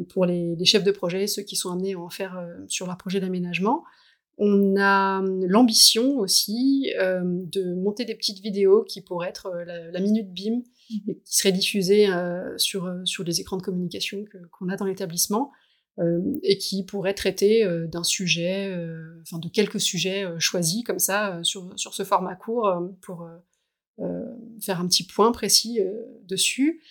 pour 0.09 0.25
les, 0.25 0.65
chefs 0.65 0.83
de 0.83 0.91
projet, 0.91 1.27
ceux 1.27 1.43
qui 1.43 1.55
sont 1.55 1.71
amenés 1.71 1.93
à 1.93 1.99
en 1.99 2.09
faire 2.09 2.37
euh, 2.37 2.53
sur 2.67 2.87
leur 2.87 2.97
projet 2.97 3.19
d'aménagement. 3.19 3.83
On 4.37 4.75
a 4.77 5.23
euh, 5.23 5.45
l'ambition 5.47 6.17
aussi 6.19 6.91
de 6.97 7.75
monter 7.75 8.05
des 8.05 8.15
petites 8.15 8.39
vidéos 8.39 8.83
qui 8.83 9.01
pourraient 9.01 9.29
être 9.29 9.51
la, 9.65 9.99
minute 9.99 10.31
BIM 10.33 10.61
mhm. 10.89 11.01
et 11.07 11.15
qui 11.23 11.35
seraient 11.35 11.51
diffusées 11.51 12.07
sur, 12.57 12.93
sur 13.05 13.23
les 13.23 13.41
écrans 13.41 13.57
de 13.57 13.63
communication 13.63 14.25
qu'on 14.51 14.69
a 14.69 14.75
dans 14.75 14.85
l'établissement 14.85 15.51
et 16.43 16.57
qui 16.57 16.83
pourraient 16.83 17.13
traiter 17.13 17.65
d'un 17.87 18.03
sujet, 18.03 18.75
enfin 19.21 19.39
de 19.39 19.47
quelques 19.47 19.79
sujets 19.79 20.25
choisis 20.39 20.83
comme 20.83 20.99
ça 20.99 21.39
sur, 21.43 21.71
sur 21.77 21.93
ce 21.93 22.03
format 22.03 22.35
court 22.35 22.69
pour 23.01 23.29
faire 24.61 24.81
un 24.81 24.87
petit 24.87 25.05
point 25.05 25.31
précis 25.31 25.79
dessus. 26.27 26.81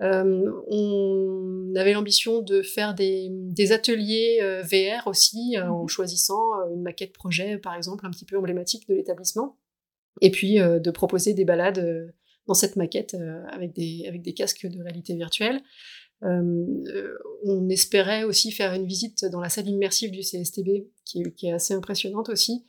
Euh, 0.00 0.50
on 0.68 1.72
avait 1.76 1.92
l'ambition 1.92 2.40
de 2.42 2.62
faire 2.62 2.94
des, 2.94 3.72
ateliers 3.72 4.40
euh, 4.42 4.62
VR 4.62 5.06
aussi, 5.06 5.56
euh, 5.56 5.70
en 5.70 5.82
mhm. 5.82 5.88
choisissant 5.88 6.40
une 6.74 6.82
maquette 6.82 7.12
projet, 7.12 7.58
par 7.58 7.74
exemple, 7.74 8.06
un 8.06 8.10
petit 8.10 8.24
peu 8.24 8.36
emblématique 8.36 8.88
de 8.88 8.94
l'établissement. 8.94 9.58
Et 10.20 10.30
puis 10.30 10.58
de 10.58 10.90
proposer 10.90 11.32
des 11.32 11.46
balades 11.46 12.12
dans 12.46 12.52
cette 12.52 12.76
maquette 12.76 13.16
avec, 13.48 13.72
des, 13.72 14.04
avec 14.06 14.20
des 14.20 14.34
casques 14.34 14.66
de 14.66 14.82
réalité 14.82 15.16
virtuelle. 15.16 15.62
on 16.20 17.68
espérait 17.70 18.22
aussi 18.22 18.52
faire 18.52 18.74
une 18.74 18.86
visite 18.86 19.24
dans 19.24 19.40
la 19.40 19.48
salle 19.48 19.68
immersive 19.68 20.10
du 20.10 20.20
CSTB, 20.20 20.86
qui, 21.06 21.22
est 21.42 21.52
assez 21.52 21.72
impressionnante 21.72 22.28
aussi, 22.28 22.62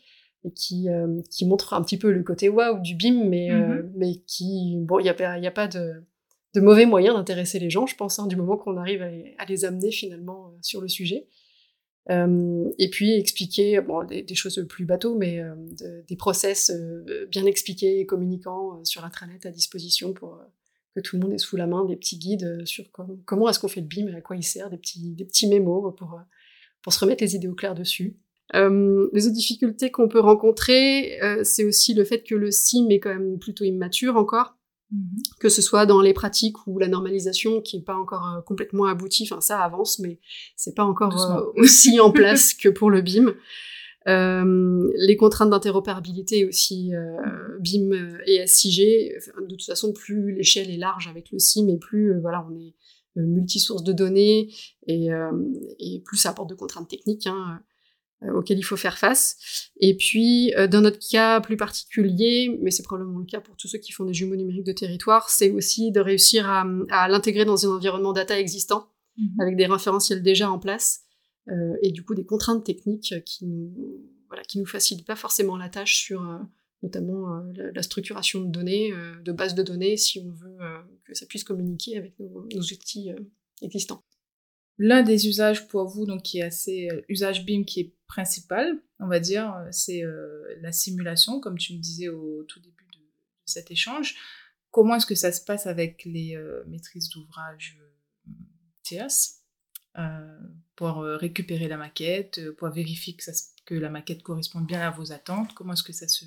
et 0.45 0.51
qui, 0.51 0.87
qui 1.29 1.45
montre 1.45 1.73
un 1.73 1.83
petit 1.83 1.97
peu 1.97 2.13
le 2.13 2.23
côté 2.23 2.47
waouh 2.47 2.79
du 2.79 2.95
BIM, 2.95 3.27
mais, 3.27 3.49
mhm. 3.51 3.91
mais 3.97 4.15
qui, 4.25 4.77
bon, 4.79 4.99
il 4.99 5.03
n'y 5.03 5.09
a, 5.09 5.37
y 5.37 5.47
a 5.47 5.51
pas 5.51 5.67
de 5.67 6.01
de 6.53 6.61
mauvais 6.61 6.85
moyens 6.85 7.15
d'intéresser 7.15 7.59
les 7.59 7.69
gens, 7.69 7.87
je 7.87 7.95
pense, 7.95 8.19
hein, 8.19 8.27
du 8.27 8.35
moment 8.35 8.57
qu'on 8.57 8.77
arrive 8.77 9.01
à 9.01 9.45
les, 9.45 9.65
amener 9.65 9.91
finalement 9.91 10.47
euh, 10.47 10.57
sur 10.61 10.81
le 10.81 10.87
sujet. 10.87 11.27
Euh, 12.09 12.69
et 12.79 12.89
puis 12.89 13.13
expliquer 13.13 13.79
bon, 13.79 14.03
des, 14.03 14.35
choses 14.35 14.63
plus 14.67 14.85
bateaux, 14.85 15.15
mais 15.15 15.39
euh, 15.39 15.55
des 16.07 16.15
process 16.17 16.71
bien 17.29 17.45
expliqués 17.45 17.99
et 17.99 18.05
communiquants 18.05 18.83
sur 18.83 19.01
l'intranet 19.01 19.45
à 19.45 19.51
disposition 19.51 20.13
pour 20.13 20.39
que 20.95 20.99
tout 20.99 21.15
le 21.15 21.21
monde 21.21 21.33
ait 21.33 21.37
sous 21.37 21.55
la 21.55 21.65
main 21.65 21.85
des 21.85 21.95
petits 21.95 22.17
guides 22.17 22.65
sur 22.65 22.83
comment 23.25 23.49
est-ce 23.49 23.57
qu'on 23.57 23.69
fait 23.69 23.81
le 23.81 23.87
BIM 23.87 24.09
et 24.09 24.15
à 24.15 24.21
quoi 24.21 24.35
il 24.35 24.43
sert, 24.43 24.69
des 24.69 24.77
petits, 24.77 25.15
des 25.15 25.25
petits 25.25 25.47
mémos 25.47 25.95
pour, 25.95 26.19
pour 26.81 26.93
se 26.93 26.99
remettre 26.99 27.23
les 27.23 27.35
idées 27.35 27.47
au 27.47 27.55
clair 27.55 27.73
dessus. 27.73 28.17
les 28.53 29.25
autres 29.25 29.33
difficultés 29.33 29.89
qu'on 29.89 30.09
peut 30.09 30.19
rencontrer, 30.19 31.17
c'est 31.43 31.63
aussi 31.63 31.93
le 31.93 32.03
fait 32.03 32.21
que 32.21 32.35
le 32.35 32.51
SIM 32.51 32.89
est 32.89 32.99
quand 32.99 33.13
même 33.13 33.39
plutôt 33.39 33.63
immature 33.63 34.17
encore. 34.17 34.57
Mhm. 34.93 35.23
que 35.39 35.49
ce 35.49 35.63
soit 35.63 35.87
dans 35.87 36.01
les 36.01 36.13
pratiques 36.13 36.67
ou 36.67 36.77
la 36.77 36.87
normalisation 36.87 37.61
qui 37.61 37.77
n'est 37.77 37.83
pas 37.83 37.95
encore 37.95 38.27
euh, 38.27 38.41
complètement 38.41 38.85
aboutie, 38.85 39.23
enfin 39.23 39.41
ça 39.41 39.59
avance, 39.59 39.97
mais 39.97 40.19
c'est 40.55 40.75
pas 40.75 40.83
encore 40.83 41.19
euh, 41.31 41.51
aussi 41.55 41.99
en 41.99 42.11
place 42.11 42.53
que 42.53 42.69
pour 42.69 42.91
le 42.91 43.01
BIM. 43.01 43.33
Euh, 44.07 44.91
les 44.97 45.17
contraintes 45.17 45.49
d'interopérabilité 45.49 46.45
aussi, 46.45 46.91
BIM 47.59 48.19
et 48.27 48.45
SIG, 48.45 49.15
de 49.41 49.55
toute 49.55 49.65
façon, 49.65 49.93
plus 49.93 50.35
l'échelle 50.35 50.69
est 50.69 50.77
large 50.77 51.07
avec 51.07 51.31
le 51.31 51.39
SIM 51.39 51.69
et 51.69 51.77
plus 51.77 52.19
voilà, 52.19 52.45
on 52.51 52.55
est 52.55 52.75
multisource 53.15 53.83
de 53.83 53.93
données 53.93 54.53
et, 54.87 55.07
et, 55.79 56.01
plus 56.01 56.17
ça 56.17 56.31
apporte 56.31 56.49
de 56.49 56.55
contraintes 56.55 56.89
techniques. 56.89 57.27
Hein. 57.27 57.61
Euh, 58.25 58.33
auquel 58.33 58.57
il 58.57 58.63
faut 58.63 58.77
faire 58.77 58.97
face. 58.97 59.71
Et 59.79 59.97
puis, 59.97 60.53
euh, 60.55 60.67
dans 60.67 60.81
notre 60.81 60.99
cas 60.99 61.41
plus 61.41 61.57
particulier, 61.57 62.57
mais 62.61 62.71
c'est 62.71 62.83
probablement 62.83 63.19
le 63.19 63.25
cas 63.25 63.41
pour 63.41 63.57
tous 63.57 63.67
ceux 63.67 63.79
qui 63.79 63.91
font 63.91 64.05
des 64.05 64.13
jumeaux 64.13 64.35
numériques 64.35 64.65
de 64.65 64.71
territoire, 64.71 65.29
c'est 65.29 65.51
aussi 65.51 65.91
de 65.91 65.99
réussir 65.99 66.49
à, 66.49 67.07
l'intégrer 67.07 67.43
dans 67.43 67.65
un 67.65 67.75
environnement 67.75 68.13
data 68.13 68.39
existant, 68.39 68.87
mhm. 69.17 69.41
avec 69.41 69.55
des 69.57 69.65
référentiels 69.65 70.21
déjà 70.21 70.49
en 70.49 70.59
place, 70.59 71.01
euh, 71.49 71.75
et 71.81 71.91
du 71.91 72.03
coup 72.05 72.15
des 72.15 72.25
contraintes 72.25 72.63
techniques 72.63 73.13
qui 73.25 73.45
nous, 73.45 73.73
voilà, 74.27 74.43
qui 74.43 74.59
nous 74.59 74.65
facilitent 74.65 75.07
pas 75.07 75.15
forcément 75.15 75.57
la 75.57 75.69
tâche 75.69 75.95
sur 75.95 76.23
notamment 76.81 77.41
la, 77.55 77.81
structuration 77.81 78.41
de 78.41 78.49
données, 78.49 78.91
de 79.23 79.31
bases 79.31 79.55
de 79.55 79.63
données, 79.63 79.97
si 79.97 80.19
on 80.19 80.31
veut 80.31 80.57
que 81.05 81.13
ça 81.13 81.25
puisse 81.25 81.43
communiquer 81.43 81.97
avec 81.97 82.17
nos, 82.19 82.47
nos 82.53 82.61
outils 82.61 83.09
existants. 83.61 84.03
L'un 84.77 85.03
des 85.03 85.27
usages 85.27 85.67
pour 85.67 85.87
vous, 85.87 86.05
donc 86.05 86.23
qui 86.23 86.39
est 86.39 86.43
assez 86.43 86.89
usage 87.07 87.45
BIM 87.45 87.63
qui 87.63 87.79
est 87.79 87.93
on 88.99 89.07
va 89.07 89.19
dire, 89.19 89.53
euh, 89.53 89.67
c'est 89.71 90.03
euh, 90.03 90.55
la 90.61 90.71
simulation, 90.71 91.39
comme 91.39 91.57
tu 91.57 91.73
me 91.73 91.79
disais 91.79 92.09
au 92.09 92.43
tout 92.43 92.59
début 92.59 92.85
de, 92.93 92.99
cet 93.45 93.71
échange. 93.71 94.15
Comment 94.71 94.95
est-ce 94.95 95.05
que 95.05 95.15
ça 95.15 95.31
se 95.31 95.43
passe 95.43 95.67
avec 95.67 96.03
les 96.05 96.35
euh, 96.35 96.63
maîtrises 96.67 97.09
d'ouvrage 97.09 97.77
TIAS 98.83 99.39
pour 100.75 101.03
récupérer 101.03 101.67
la 101.67 101.77
maquette, 101.77 102.49
pour 102.57 102.69
vérifier 102.69 103.15
que, 103.65 103.75
la 103.75 103.91
maquette 103.91 104.23
correspond 104.23 104.61
bien 104.61 104.81
à 104.81 104.89
vos 104.89 105.11
attentes? 105.11 105.53
Comment 105.53 105.73
est-ce 105.73 105.83
que 105.83 105.93
ça 105.93 106.07
se 106.07 106.25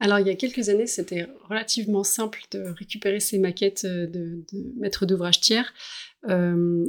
alors, 0.00 0.18
il 0.18 0.26
y 0.26 0.30
a 0.30 0.34
quelques 0.34 0.68
années, 0.68 0.86
c'était 0.86 1.26
relativement 1.48 2.04
simple 2.04 2.42
de 2.50 2.64
récupérer 2.76 3.20
ces 3.20 3.38
maquettes 3.38 3.86
de, 3.86 4.06
de 4.52 4.72
maîtres 4.76 5.06
d'ouvrage 5.06 5.40
tiers. 5.40 5.72
Euh, 6.28 6.86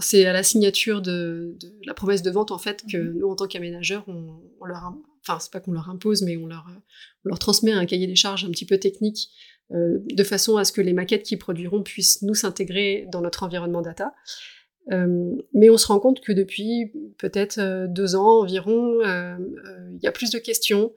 c'est 0.00 0.26
à 0.26 0.32
la 0.32 0.42
signature 0.42 1.02
de, 1.02 1.56
la 1.84 1.94
promesse 1.94 2.22
de 2.22 2.30
vente, 2.30 2.50
en 2.50 2.58
fait, 2.58 2.82
que 2.90 2.96
mhm. 2.96 3.18
nous, 3.18 3.28
en 3.28 3.36
tant 3.36 3.46
qu'aménageurs, 3.46 4.04
on, 4.08 4.64
leur, 4.64 4.94
enfin, 5.20 5.38
c'est 5.40 5.52
pas 5.52 5.60
qu'on 5.60 5.72
leur 5.72 5.90
impose, 5.90 6.22
mais 6.22 6.36
on 6.36 6.46
leur, 6.46 6.66
leur 7.24 7.38
transmet 7.38 7.72
un 7.72 7.86
cahier 7.86 8.06
des 8.06 8.16
charges 8.16 8.44
un 8.44 8.50
petit 8.50 8.66
peu 8.66 8.78
technique, 8.78 9.28
euh, 9.72 9.98
de 10.04 10.24
façon 10.24 10.56
à 10.56 10.64
ce 10.64 10.72
que 10.72 10.80
les 10.80 10.92
maquettes 10.92 11.22
qu'ils 11.22 11.38
produiront 11.38 11.82
puissent 11.82 12.22
nous 12.22 12.34
s'intégrer 12.34 13.06
dans 13.10 13.20
notre 13.20 13.42
environnement 13.42 13.82
data. 13.82 14.14
Euh, 14.90 15.36
mais 15.54 15.70
on 15.70 15.76
se 15.76 15.86
rend 15.86 16.00
compte 16.00 16.20
que 16.20 16.32
depuis 16.32 16.92
peut-être 17.18 17.86
deux 17.88 18.16
ans 18.16 18.40
environ, 18.40 18.98
il 19.02 20.02
y 20.02 20.08
a 20.08 20.12
plus 20.12 20.30
de 20.30 20.38
questions, 20.38 20.92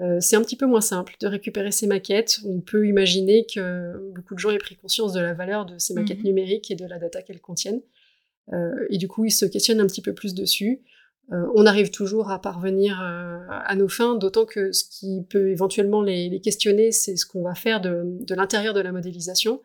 euh, 0.00 0.18
c'est 0.20 0.36
un 0.36 0.42
petit 0.42 0.56
peu 0.56 0.66
moins 0.66 0.80
simple 0.80 1.16
de 1.20 1.26
récupérer 1.26 1.72
ces 1.72 1.86
maquettes. 1.86 2.38
On 2.46 2.60
peut 2.60 2.86
imaginer 2.86 3.44
que 3.44 4.12
beaucoup 4.14 4.34
de 4.34 4.38
gens 4.38 4.50
aient 4.50 4.58
pris 4.58 4.76
conscience 4.76 5.12
de 5.12 5.20
la 5.20 5.34
valeur 5.34 5.66
de 5.66 5.78
ces 5.78 5.94
maquettes 5.94 6.18
mhm. 6.18 6.26
numériques 6.26 6.70
et 6.70 6.74
de 6.74 6.86
la 6.86 6.98
data 6.98 7.22
qu'elles 7.22 7.40
contiennent. 7.40 7.82
Euh, 8.52 8.86
et 8.88 8.98
du 8.98 9.08
coup, 9.08 9.24
ils 9.24 9.30
se 9.30 9.44
questionnent 9.44 9.80
un 9.80 9.86
petit 9.86 10.02
peu 10.02 10.14
plus 10.14 10.34
dessus. 10.34 10.80
Euh, 11.32 11.46
on 11.54 11.66
arrive 11.66 11.90
toujours 11.90 12.30
à 12.30 12.40
parvenir 12.40 12.98
à 13.00 13.76
nos 13.76 13.88
fins, 13.88 14.16
d'autant 14.16 14.46
que 14.46 14.72
ce 14.72 14.84
qui 14.84 15.22
peut 15.28 15.50
éventuellement 15.50 16.02
les, 16.02 16.40
questionner, 16.40 16.92
c'est 16.92 17.16
ce 17.16 17.26
qu'on 17.26 17.42
va 17.42 17.54
faire 17.54 17.80
de 17.80 18.34
l'intérieur 18.34 18.74
de 18.74 18.80
la 18.80 18.92
modélisation. 18.92 19.60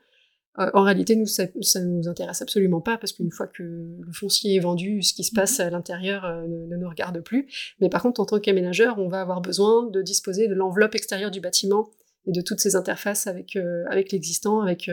Euh, 0.59 0.69
en 0.73 0.83
réalité, 0.83 1.15
nous, 1.15 1.25
ça, 1.25 1.45
ça 1.61 1.81
nous 1.81 2.07
intéresse 2.07 2.41
absolument 2.41 2.81
pas 2.81 2.97
parce 2.97 3.13
qu'une 3.13 3.31
fois 3.31 3.47
que 3.47 3.63
le 3.63 4.13
foncier 4.13 4.55
est 4.55 4.59
vendu, 4.59 5.01
ce 5.01 5.13
qui 5.13 5.23
se 5.23 5.33
passe 5.33 5.59
mhm. 5.59 5.65
à 5.65 5.69
l'intérieur 5.69 6.25
euh, 6.25 6.45
ne, 6.47 6.77
nous 6.77 6.89
regarde 6.89 7.19
plus. 7.21 7.47
Mais 7.79 7.89
par 7.89 8.01
contre, 8.01 8.21
en 8.21 8.25
tant 8.25 8.39
qu'aménageur, 8.39 8.97
on 8.99 9.07
va 9.07 9.21
avoir 9.21 9.41
besoin 9.41 9.87
de 9.87 10.01
disposer 10.01 10.47
de 10.47 10.53
l'enveloppe 10.53 10.95
extérieure 10.95 11.31
du 11.31 11.41
bâtiment 11.41 11.89
et 12.27 12.31
de 12.31 12.41
toutes 12.41 12.59
ces 12.59 12.75
interfaces 12.75 13.27
avec 13.27 13.55
euh, 13.55 13.83
avec 13.87 14.11
l'existant, 14.11 14.61
avec 14.61 14.89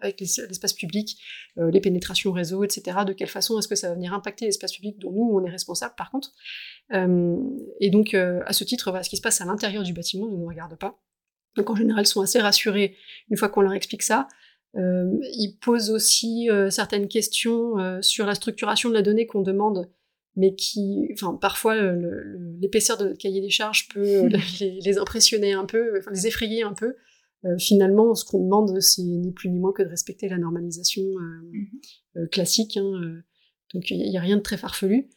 avec 0.00 0.20
l'espace 0.20 0.72
public, 0.72 1.20
les 1.56 1.80
pénétrations 1.80 2.30
réseau, 2.30 2.62
etc. 2.62 2.98
De 3.04 3.12
quelle 3.12 3.28
façon 3.28 3.58
est-ce 3.58 3.66
que 3.66 3.74
ça 3.74 3.88
va 3.88 3.94
venir 3.94 4.14
impacter 4.14 4.44
l'espace 4.44 4.72
public 4.72 4.96
dont 5.00 5.10
nous 5.10 5.30
on 5.32 5.44
est 5.44 5.50
responsable 5.50 5.94
par 5.96 6.10
contre? 6.10 6.30
et 6.92 7.90
donc 7.90 8.14
à 8.14 8.52
ce 8.52 8.62
titre, 8.62 8.92
ce 9.02 9.08
qui 9.08 9.16
se 9.16 9.20
passe 9.20 9.40
à 9.40 9.44
l'intérieur 9.46 9.82
du 9.82 9.92
bâtiment 9.92 10.28
ne 10.28 10.36
nous 10.36 10.46
regarde 10.46 10.76
pas. 10.76 10.96
Donc 11.56 11.70
en 11.70 11.74
général, 11.74 12.04
ils 12.04 12.08
sont 12.08 12.20
assez 12.20 12.40
rassurés 12.40 12.96
une 13.30 13.36
fois 13.36 13.48
qu'on 13.48 13.62
leur 13.62 13.72
explique 13.72 14.02
ça. 14.02 14.28
Euh, 14.76 15.18
il 15.34 15.56
pose 15.60 15.90
aussi 15.90 16.48
euh, 16.48 16.70
certaines 16.70 17.08
questions 17.08 17.78
euh, 17.78 18.00
sur 18.02 18.24
la 18.24 18.34
structuration 18.34 18.88
de 18.88 18.94
la 18.94 19.02
donnée 19.02 19.26
qu'on 19.26 19.42
demande 19.42 19.90
mais 20.36 20.54
qui, 20.54 21.08
enfin, 21.12 21.34
parfois 21.34 21.74
l'épaisseur 22.60 22.96
de 22.96 23.04
notre 23.06 23.18
cahier 23.18 23.40
des 23.40 23.50
charges 23.50 23.88
peut 23.88 24.28
les, 24.60 24.96
impressionner 24.96 25.52
un 25.52 25.66
peu, 25.66 25.98
enfin, 25.98 26.12
les 26.12 26.28
effrayer 26.28 26.62
un 26.62 26.72
peu. 26.72 26.94
finalement, 27.58 28.14
ce 28.14 28.24
qu'on 28.24 28.38
demande, 28.38 28.80
c'est 28.80 29.02
ni 29.02 29.32
plus 29.32 29.50
ni 29.50 29.58
moins 29.58 29.72
que 29.72 29.82
de 29.82 29.88
respecter 29.88 30.28
la 30.28 30.38
normalisation 30.38 31.02
mmh 31.02 32.28
classique. 32.30 32.76
Hein, 32.76 33.22
donc, 33.74 33.90
il 33.90 34.08
n'y 34.08 34.16
a 34.16 34.20
rien 34.20 34.36
de 34.36 34.42
très 34.42 34.56
farfelu. 34.56 35.10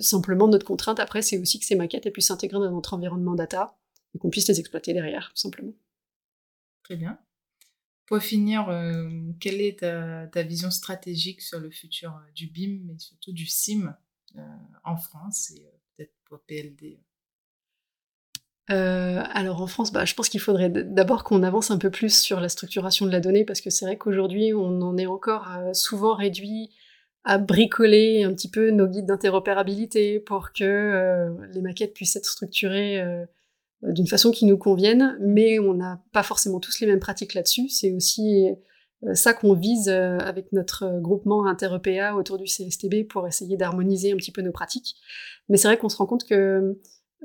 simplement, 0.00 0.46
notre 0.46 0.64
contrainte 0.64 1.00
après, 1.00 1.20
c'est 1.20 1.38
aussi 1.38 1.58
que 1.58 1.66
ces 1.66 1.74
maquettes 1.74 2.10
puissent 2.12 2.28
s'intégrer 2.28 2.60
dans 2.60 2.70
notre 2.70 2.94
environnement 2.94 3.34
data 3.34 3.76
et 4.14 4.18
qu'on 4.18 4.30
puisse 4.30 4.46
les 4.46 4.60
exploiter 4.60 4.94
derrière, 4.94 5.32
tout 5.34 5.40
simplement. 5.40 5.72
Très 6.84 6.96
bien. 6.96 7.18
Pour 8.06 8.18
finir, 8.18 8.68
euh, 8.68 9.10
quelle 9.40 9.60
est 9.60 9.80
ta, 9.80 10.42
vision 10.42 10.70
stratégique 10.70 11.42
sur 11.42 11.58
le 11.58 11.70
futur 11.70 12.10
euh, 12.10 12.32
du 12.34 12.46
BIM, 12.46 12.82
mais 12.86 12.98
surtout 12.98 13.32
du 13.32 13.46
SIM 13.46 13.96
euh, 14.36 14.40
en 14.84 14.96
France 14.96 15.50
et 15.50 15.66
peut-être 15.96 16.14
pour 16.24 16.40
PLD 16.40 17.00
alors 18.68 19.62
en 19.62 19.68
France, 19.68 19.92
bah, 19.92 20.04
je 20.04 20.14
pense 20.14 20.28
qu'il 20.28 20.40
faudrait 20.40 20.68
d'abord 20.68 21.22
qu'on 21.22 21.44
avance 21.44 21.70
un 21.70 21.78
peu 21.78 21.88
plus 21.88 22.20
sur 22.20 22.40
la 22.40 22.48
structuration 22.48 23.06
de 23.06 23.12
la 23.12 23.20
donnée, 23.20 23.44
parce 23.44 23.60
que 23.60 23.70
c'est 23.70 23.84
vrai 23.84 23.96
qu'aujourd'hui, 23.96 24.54
on 24.54 24.82
en 24.82 24.98
est 24.98 25.06
encore 25.06 25.46
souvent 25.72 26.16
réduit 26.16 26.70
à 27.22 27.38
bricoler 27.38 28.24
un 28.24 28.34
petit 28.34 28.50
peu 28.50 28.72
nos 28.72 28.88
guides 28.88 29.06
d'interopérabilité 29.06 30.18
pour 30.18 30.52
que 30.52 31.28
les 31.54 31.60
maquettes 31.60 31.94
puissent 31.94 32.16
être 32.16 32.26
structurées 32.26 33.26
d'une 33.82 34.06
façon 34.06 34.30
qui 34.30 34.46
nous 34.46 34.56
convienne, 34.56 35.16
mais 35.20 35.58
on 35.58 35.74
n'a 35.74 36.02
pas 36.12 36.22
forcément 36.22 36.60
tous 36.60 36.80
les 36.80 36.86
mêmes 36.86 37.00
pratiques 37.00 37.34
là-dessus. 37.34 37.68
C'est 37.68 37.92
aussi 37.92 38.46
euh, 39.04 39.14
ça 39.14 39.34
qu'on 39.34 39.54
vise 39.54 39.88
euh, 39.88 40.18
avec 40.18 40.52
notre 40.52 41.00
groupement 41.00 41.46
inter-EPA 41.46 42.14
autour 42.14 42.38
du 42.38 42.44
CSTB 42.44 43.06
pour 43.08 43.26
essayer 43.26 43.56
d'harmoniser 43.56 44.12
un 44.12 44.16
petit 44.16 44.32
peu 44.32 44.42
nos 44.42 44.52
pratiques. 44.52 44.96
Mais 45.48 45.58
c'est 45.58 45.68
vrai 45.68 45.76
qu'on 45.76 45.88
se 45.88 45.96
rend 45.96 46.06
compte 46.06 46.24
que 46.24 46.78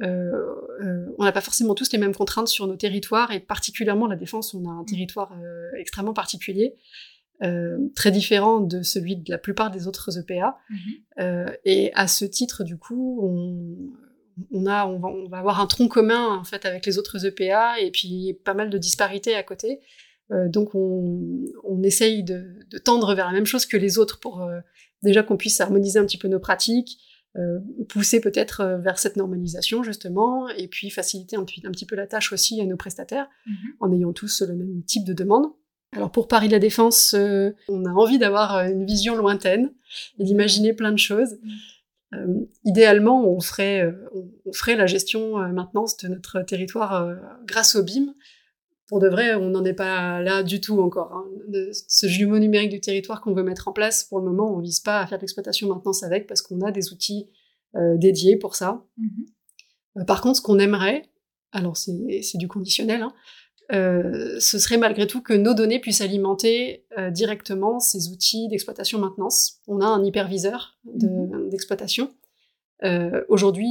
on 0.04 1.24
n'a 1.24 1.32
pas 1.32 1.42
forcément 1.42 1.76
tous 1.76 1.92
les 1.92 2.00
mêmes 2.00 2.16
contraintes 2.16 2.48
sur 2.48 2.66
nos 2.66 2.76
territoires 2.76 3.32
et 3.32 3.40
particulièrement 3.40 4.08
la 4.08 4.16
défense, 4.16 4.56
on 4.56 4.68
a 4.68 4.72
un 4.72 4.84
territoire 4.84 5.38
extrêmement 5.78 6.14
particulier. 6.14 6.76
très 7.96 8.10
différent 8.10 8.62
de 8.62 8.82
celui 8.82 9.18
de 9.18 9.30
la 9.30 9.38
plupart 9.38 9.70
des 9.70 9.88
autres 9.88 10.18
EPA. 10.18 10.58
Mm-hmm. 10.72 11.58
et 11.66 11.92
à 11.94 12.08
ce 12.08 12.26
titre, 12.26 12.64
du 12.64 12.78
coup, 12.78 13.20
on, 13.22 13.76
on, 14.52 14.66
a, 14.66 14.86
on, 14.86 15.28
va, 15.28 15.38
avoir 15.38 15.60
un 15.60 15.68
tronc 15.68 15.88
commun 15.88 16.38
en 16.38 16.44
fait 16.44 16.66
avec 16.66 16.86
les 16.86 16.98
autres 16.98 17.26
EPA 17.26 17.80
et 17.80 17.92
puis 17.92 18.38
pas 18.44 18.54
mal 18.54 18.70
de 18.70 18.78
disparités 18.78 19.36
à 19.36 19.44
côté. 19.44 19.80
Euh, 20.32 20.48
donc 20.48 20.74
on, 20.76 21.82
essaye 21.84 22.24
de, 22.24 22.46
tendre 22.84 23.14
vers 23.16 23.28
la 23.28 23.34
même 23.34 23.46
chose 23.46 23.66
que 23.66 23.78
les 23.78 23.98
autres 23.98 24.20
pour 24.20 24.42
euh, 24.42 24.60
déjà 25.04 25.24
qu'on 25.24 25.38
puisse 25.38 25.60
harmoniser 25.60 26.00
un 26.00 26.06
petit 26.06 26.18
peu 26.18 26.28
nos 26.28 26.40
pratiques, 26.40 27.00
euh, 27.38 27.60
pousser 27.90 28.22
peut-être 28.22 28.80
vers 28.84 29.00
cette 29.00 29.16
normalisation 29.16 29.84
justement, 29.84 30.48
et 30.50 30.68
puis 30.68 30.90
faciliter 30.90 31.36
un, 31.36 31.44
petit 31.44 31.86
peu 31.86 31.96
la 31.96 32.08
tâche 32.08 32.32
aussi 32.32 32.62
à 32.62 32.66
nos 32.66 32.78
prestataires 32.78 33.28
mm-hmm. 33.48 33.76
en 33.80 33.94
ayant 33.94 34.14
tous 34.14 34.42
le 34.42 34.56
même 34.56 34.84
type 34.84 35.06
de 35.06 35.14
demande. 35.14 35.48
Alors 35.94 36.12
pour 36.12 36.28
Paris 36.28 36.48
la 36.48 36.60
Défense, 36.60 37.16
on 37.68 37.86
a 37.86 37.90
envie 37.90 38.20
d'avoir 38.20 38.60
une 38.66 38.86
vision 38.86 39.16
lointaine 39.16 39.74
et 40.20 40.24
d'imaginer 40.24 40.74
plein 40.74 40.92
de 40.92 41.00
choses. 41.00 41.34
Mm. 41.42 41.50
Euh, 41.50 41.81
idéalement, 42.66 43.28
on 43.28 43.40
ferait, 43.40 43.86
euh, 43.86 44.10
on, 44.46 44.54
ferait 44.54 44.76
la 44.76 44.86
gestion 44.86 45.40
euh, 45.40 45.48
maintenance 45.48 45.98
de 45.98 46.08
notre 46.08 46.42
territoire 46.42 47.16
grâce 47.46 47.76
au 47.76 47.84
BIM. 47.84 48.14
Pour 48.88 49.00
de 49.00 49.08
vrai, 49.08 49.36
on 49.36 49.50
n'en 49.50 49.64
est 49.64 49.74
pas 49.74 50.22
là 50.22 50.44
du 50.44 50.60
tout 50.60 50.82
encore. 50.82 51.14
Hein. 51.14 51.26
ce 51.88 52.08
jumeau 52.08 52.40
numérique 52.40 52.72
du 52.72 52.82
territoire 52.82 53.22
qu'on 53.22 53.34
veut 53.34 53.44
mettre 53.44 53.70
en 53.70 53.72
place, 53.72 54.04
pour 54.04 54.20
le 54.20 54.26
moment, 54.26 54.54
on 54.54 54.60
vise 54.60 54.82
pas 54.82 55.00
à 55.00 55.08
faire 55.08 55.18
de 55.18 55.22
l'exploitation 55.22 55.70
maintenance 55.70 56.04
avec 56.04 56.28
parce 56.28 56.42
qu'on 56.42 56.60
a 56.62 56.72
des 56.72 56.92
outils 56.92 57.30
dédiés 57.96 58.36
pour 58.36 58.56
ça. 58.56 58.84
Mm-hmm. 59.00 60.06
par 60.06 60.20
contre, 60.20 60.38
ce 60.38 60.42
qu'on 60.42 60.60
aimerait, 60.60 61.04
alors 61.54 61.78
c'est 61.78 62.38
du 62.38 62.50
conditionnel, 62.50 63.02
hein, 63.02 63.14
euh, 63.72 64.40
ce 64.40 64.60
serait 64.60 64.78
malgré 64.78 65.08
tout 65.08 65.22
que 65.22 65.34
nos 65.34 65.54
données 65.54 65.80
puissent 65.80 66.02
alimenter 66.02 66.86
euh, 66.98 67.10
directement 67.10 67.80
ces 67.80 68.10
outils 68.10 68.50
d'exploitation-maintenance. 68.50 69.62
On 69.68 69.80
a 69.80 69.86
un 69.86 70.04
hyperviseur 70.04 70.78
mhm. 70.86 71.50
d'exploitation. 71.50 72.12
Euh, 72.84 73.24
aujourd'hui, 73.30 73.68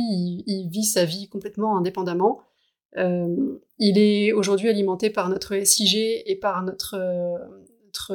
il, 0.47 0.69
vit 0.71 0.85
sa 0.85 1.05
vie 1.05 1.29
complètement 1.29 1.77
indépendamment. 1.77 2.41
il 2.97 3.99
est 3.99 4.33
aujourd'hui 4.33 4.69
alimenté 4.69 5.11
par 5.11 5.29
notre 5.29 5.65
SIG 5.65 5.97
et 5.97 6.37
par 6.41 6.63
notre, 6.63 6.97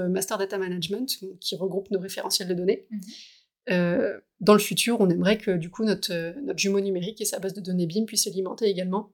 Master 0.10 0.38
Data 0.38 0.58
Management 0.58 1.08
qui 1.40 1.56
regroupe 1.56 1.92
nos 1.92 2.00
référentiels 2.00 2.48
de 2.48 2.54
données. 2.54 2.88
Mhm. 2.90 4.20
dans 4.40 4.54
le 4.54 4.60
futur, 4.60 5.00
on 5.00 5.10
aimerait 5.10 5.38
que 5.38 5.52
du 5.52 5.70
coup 5.70 5.84
notre, 5.84 6.12
notre 6.42 6.60
jumeau 6.60 6.80
numérique 6.80 7.22
et 7.22 7.26
sa 7.26 7.40
base 7.40 7.54
de 7.54 7.62
données 7.62 7.86
BIM 7.86 8.06
puissent 8.06 8.28
alimenter 8.28 8.66
également 8.66 9.12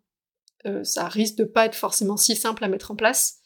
euh, 0.66 0.84
ça 0.84 1.08
risque 1.08 1.36
de 1.36 1.44
pas 1.44 1.66
être 1.66 1.76
forcément 1.76 2.18
si 2.18 2.36
simple 2.36 2.64
à 2.64 2.68
mettre 2.68 2.92
en 2.92 2.96
place. 2.96 3.40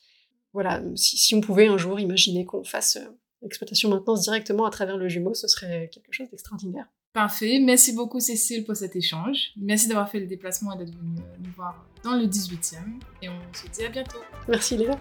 Voilà, 0.53 0.81
si, 0.95 1.35
on 1.35 1.41
pouvait 1.41 1.67
un 1.67 1.77
jour 1.77 1.99
imaginer 1.99 2.45
qu'on 2.45 2.63
fasse 2.63 2.95
euh, 2.95 3.05
l'exploitation 3.41 3.89
maintenance 3.89 4.21
directement 4.21 4.65
à 4.65 4.69
travers 4.69 4.97
le 4.97 5.09
jumeau, 5.09 5.33
ce 5.33 5.47
serait 5.47 5.89
quelque 5.93 6.11
chose 6.11 6.29
d'extraordinaire. 6.29 6.87
Parfait. 7.13 7.59
Merci 7.59 7.93
beaucoup 7.93 8.19
Cécile 8.19 8.65
pour 8.65 8.75
cet 8.75 8.95
échange. 8.95 9.51
Merci 9.55 9.87
d'avoir 9.87 10.09
fait 10.09 10.19
le 10.19 10.27
déplacement 10.27 10.73
et 10.73 10.77
d'être 10.77 10.97
venue 10.97 11.21
nous 11.39 11.51
voir 11.55 11.87
dans 12.03 12.15
le 12.15 12.25
18e. 12.25 12.77
Et 13.21 13.29
on 13.29 13.39
se 13.53 13.67
dit 13.69 13.85
à 13.85 13.89
bientôt. 13.89 14.19
Merci 14.47 14.77
Léa. 14.77 14.99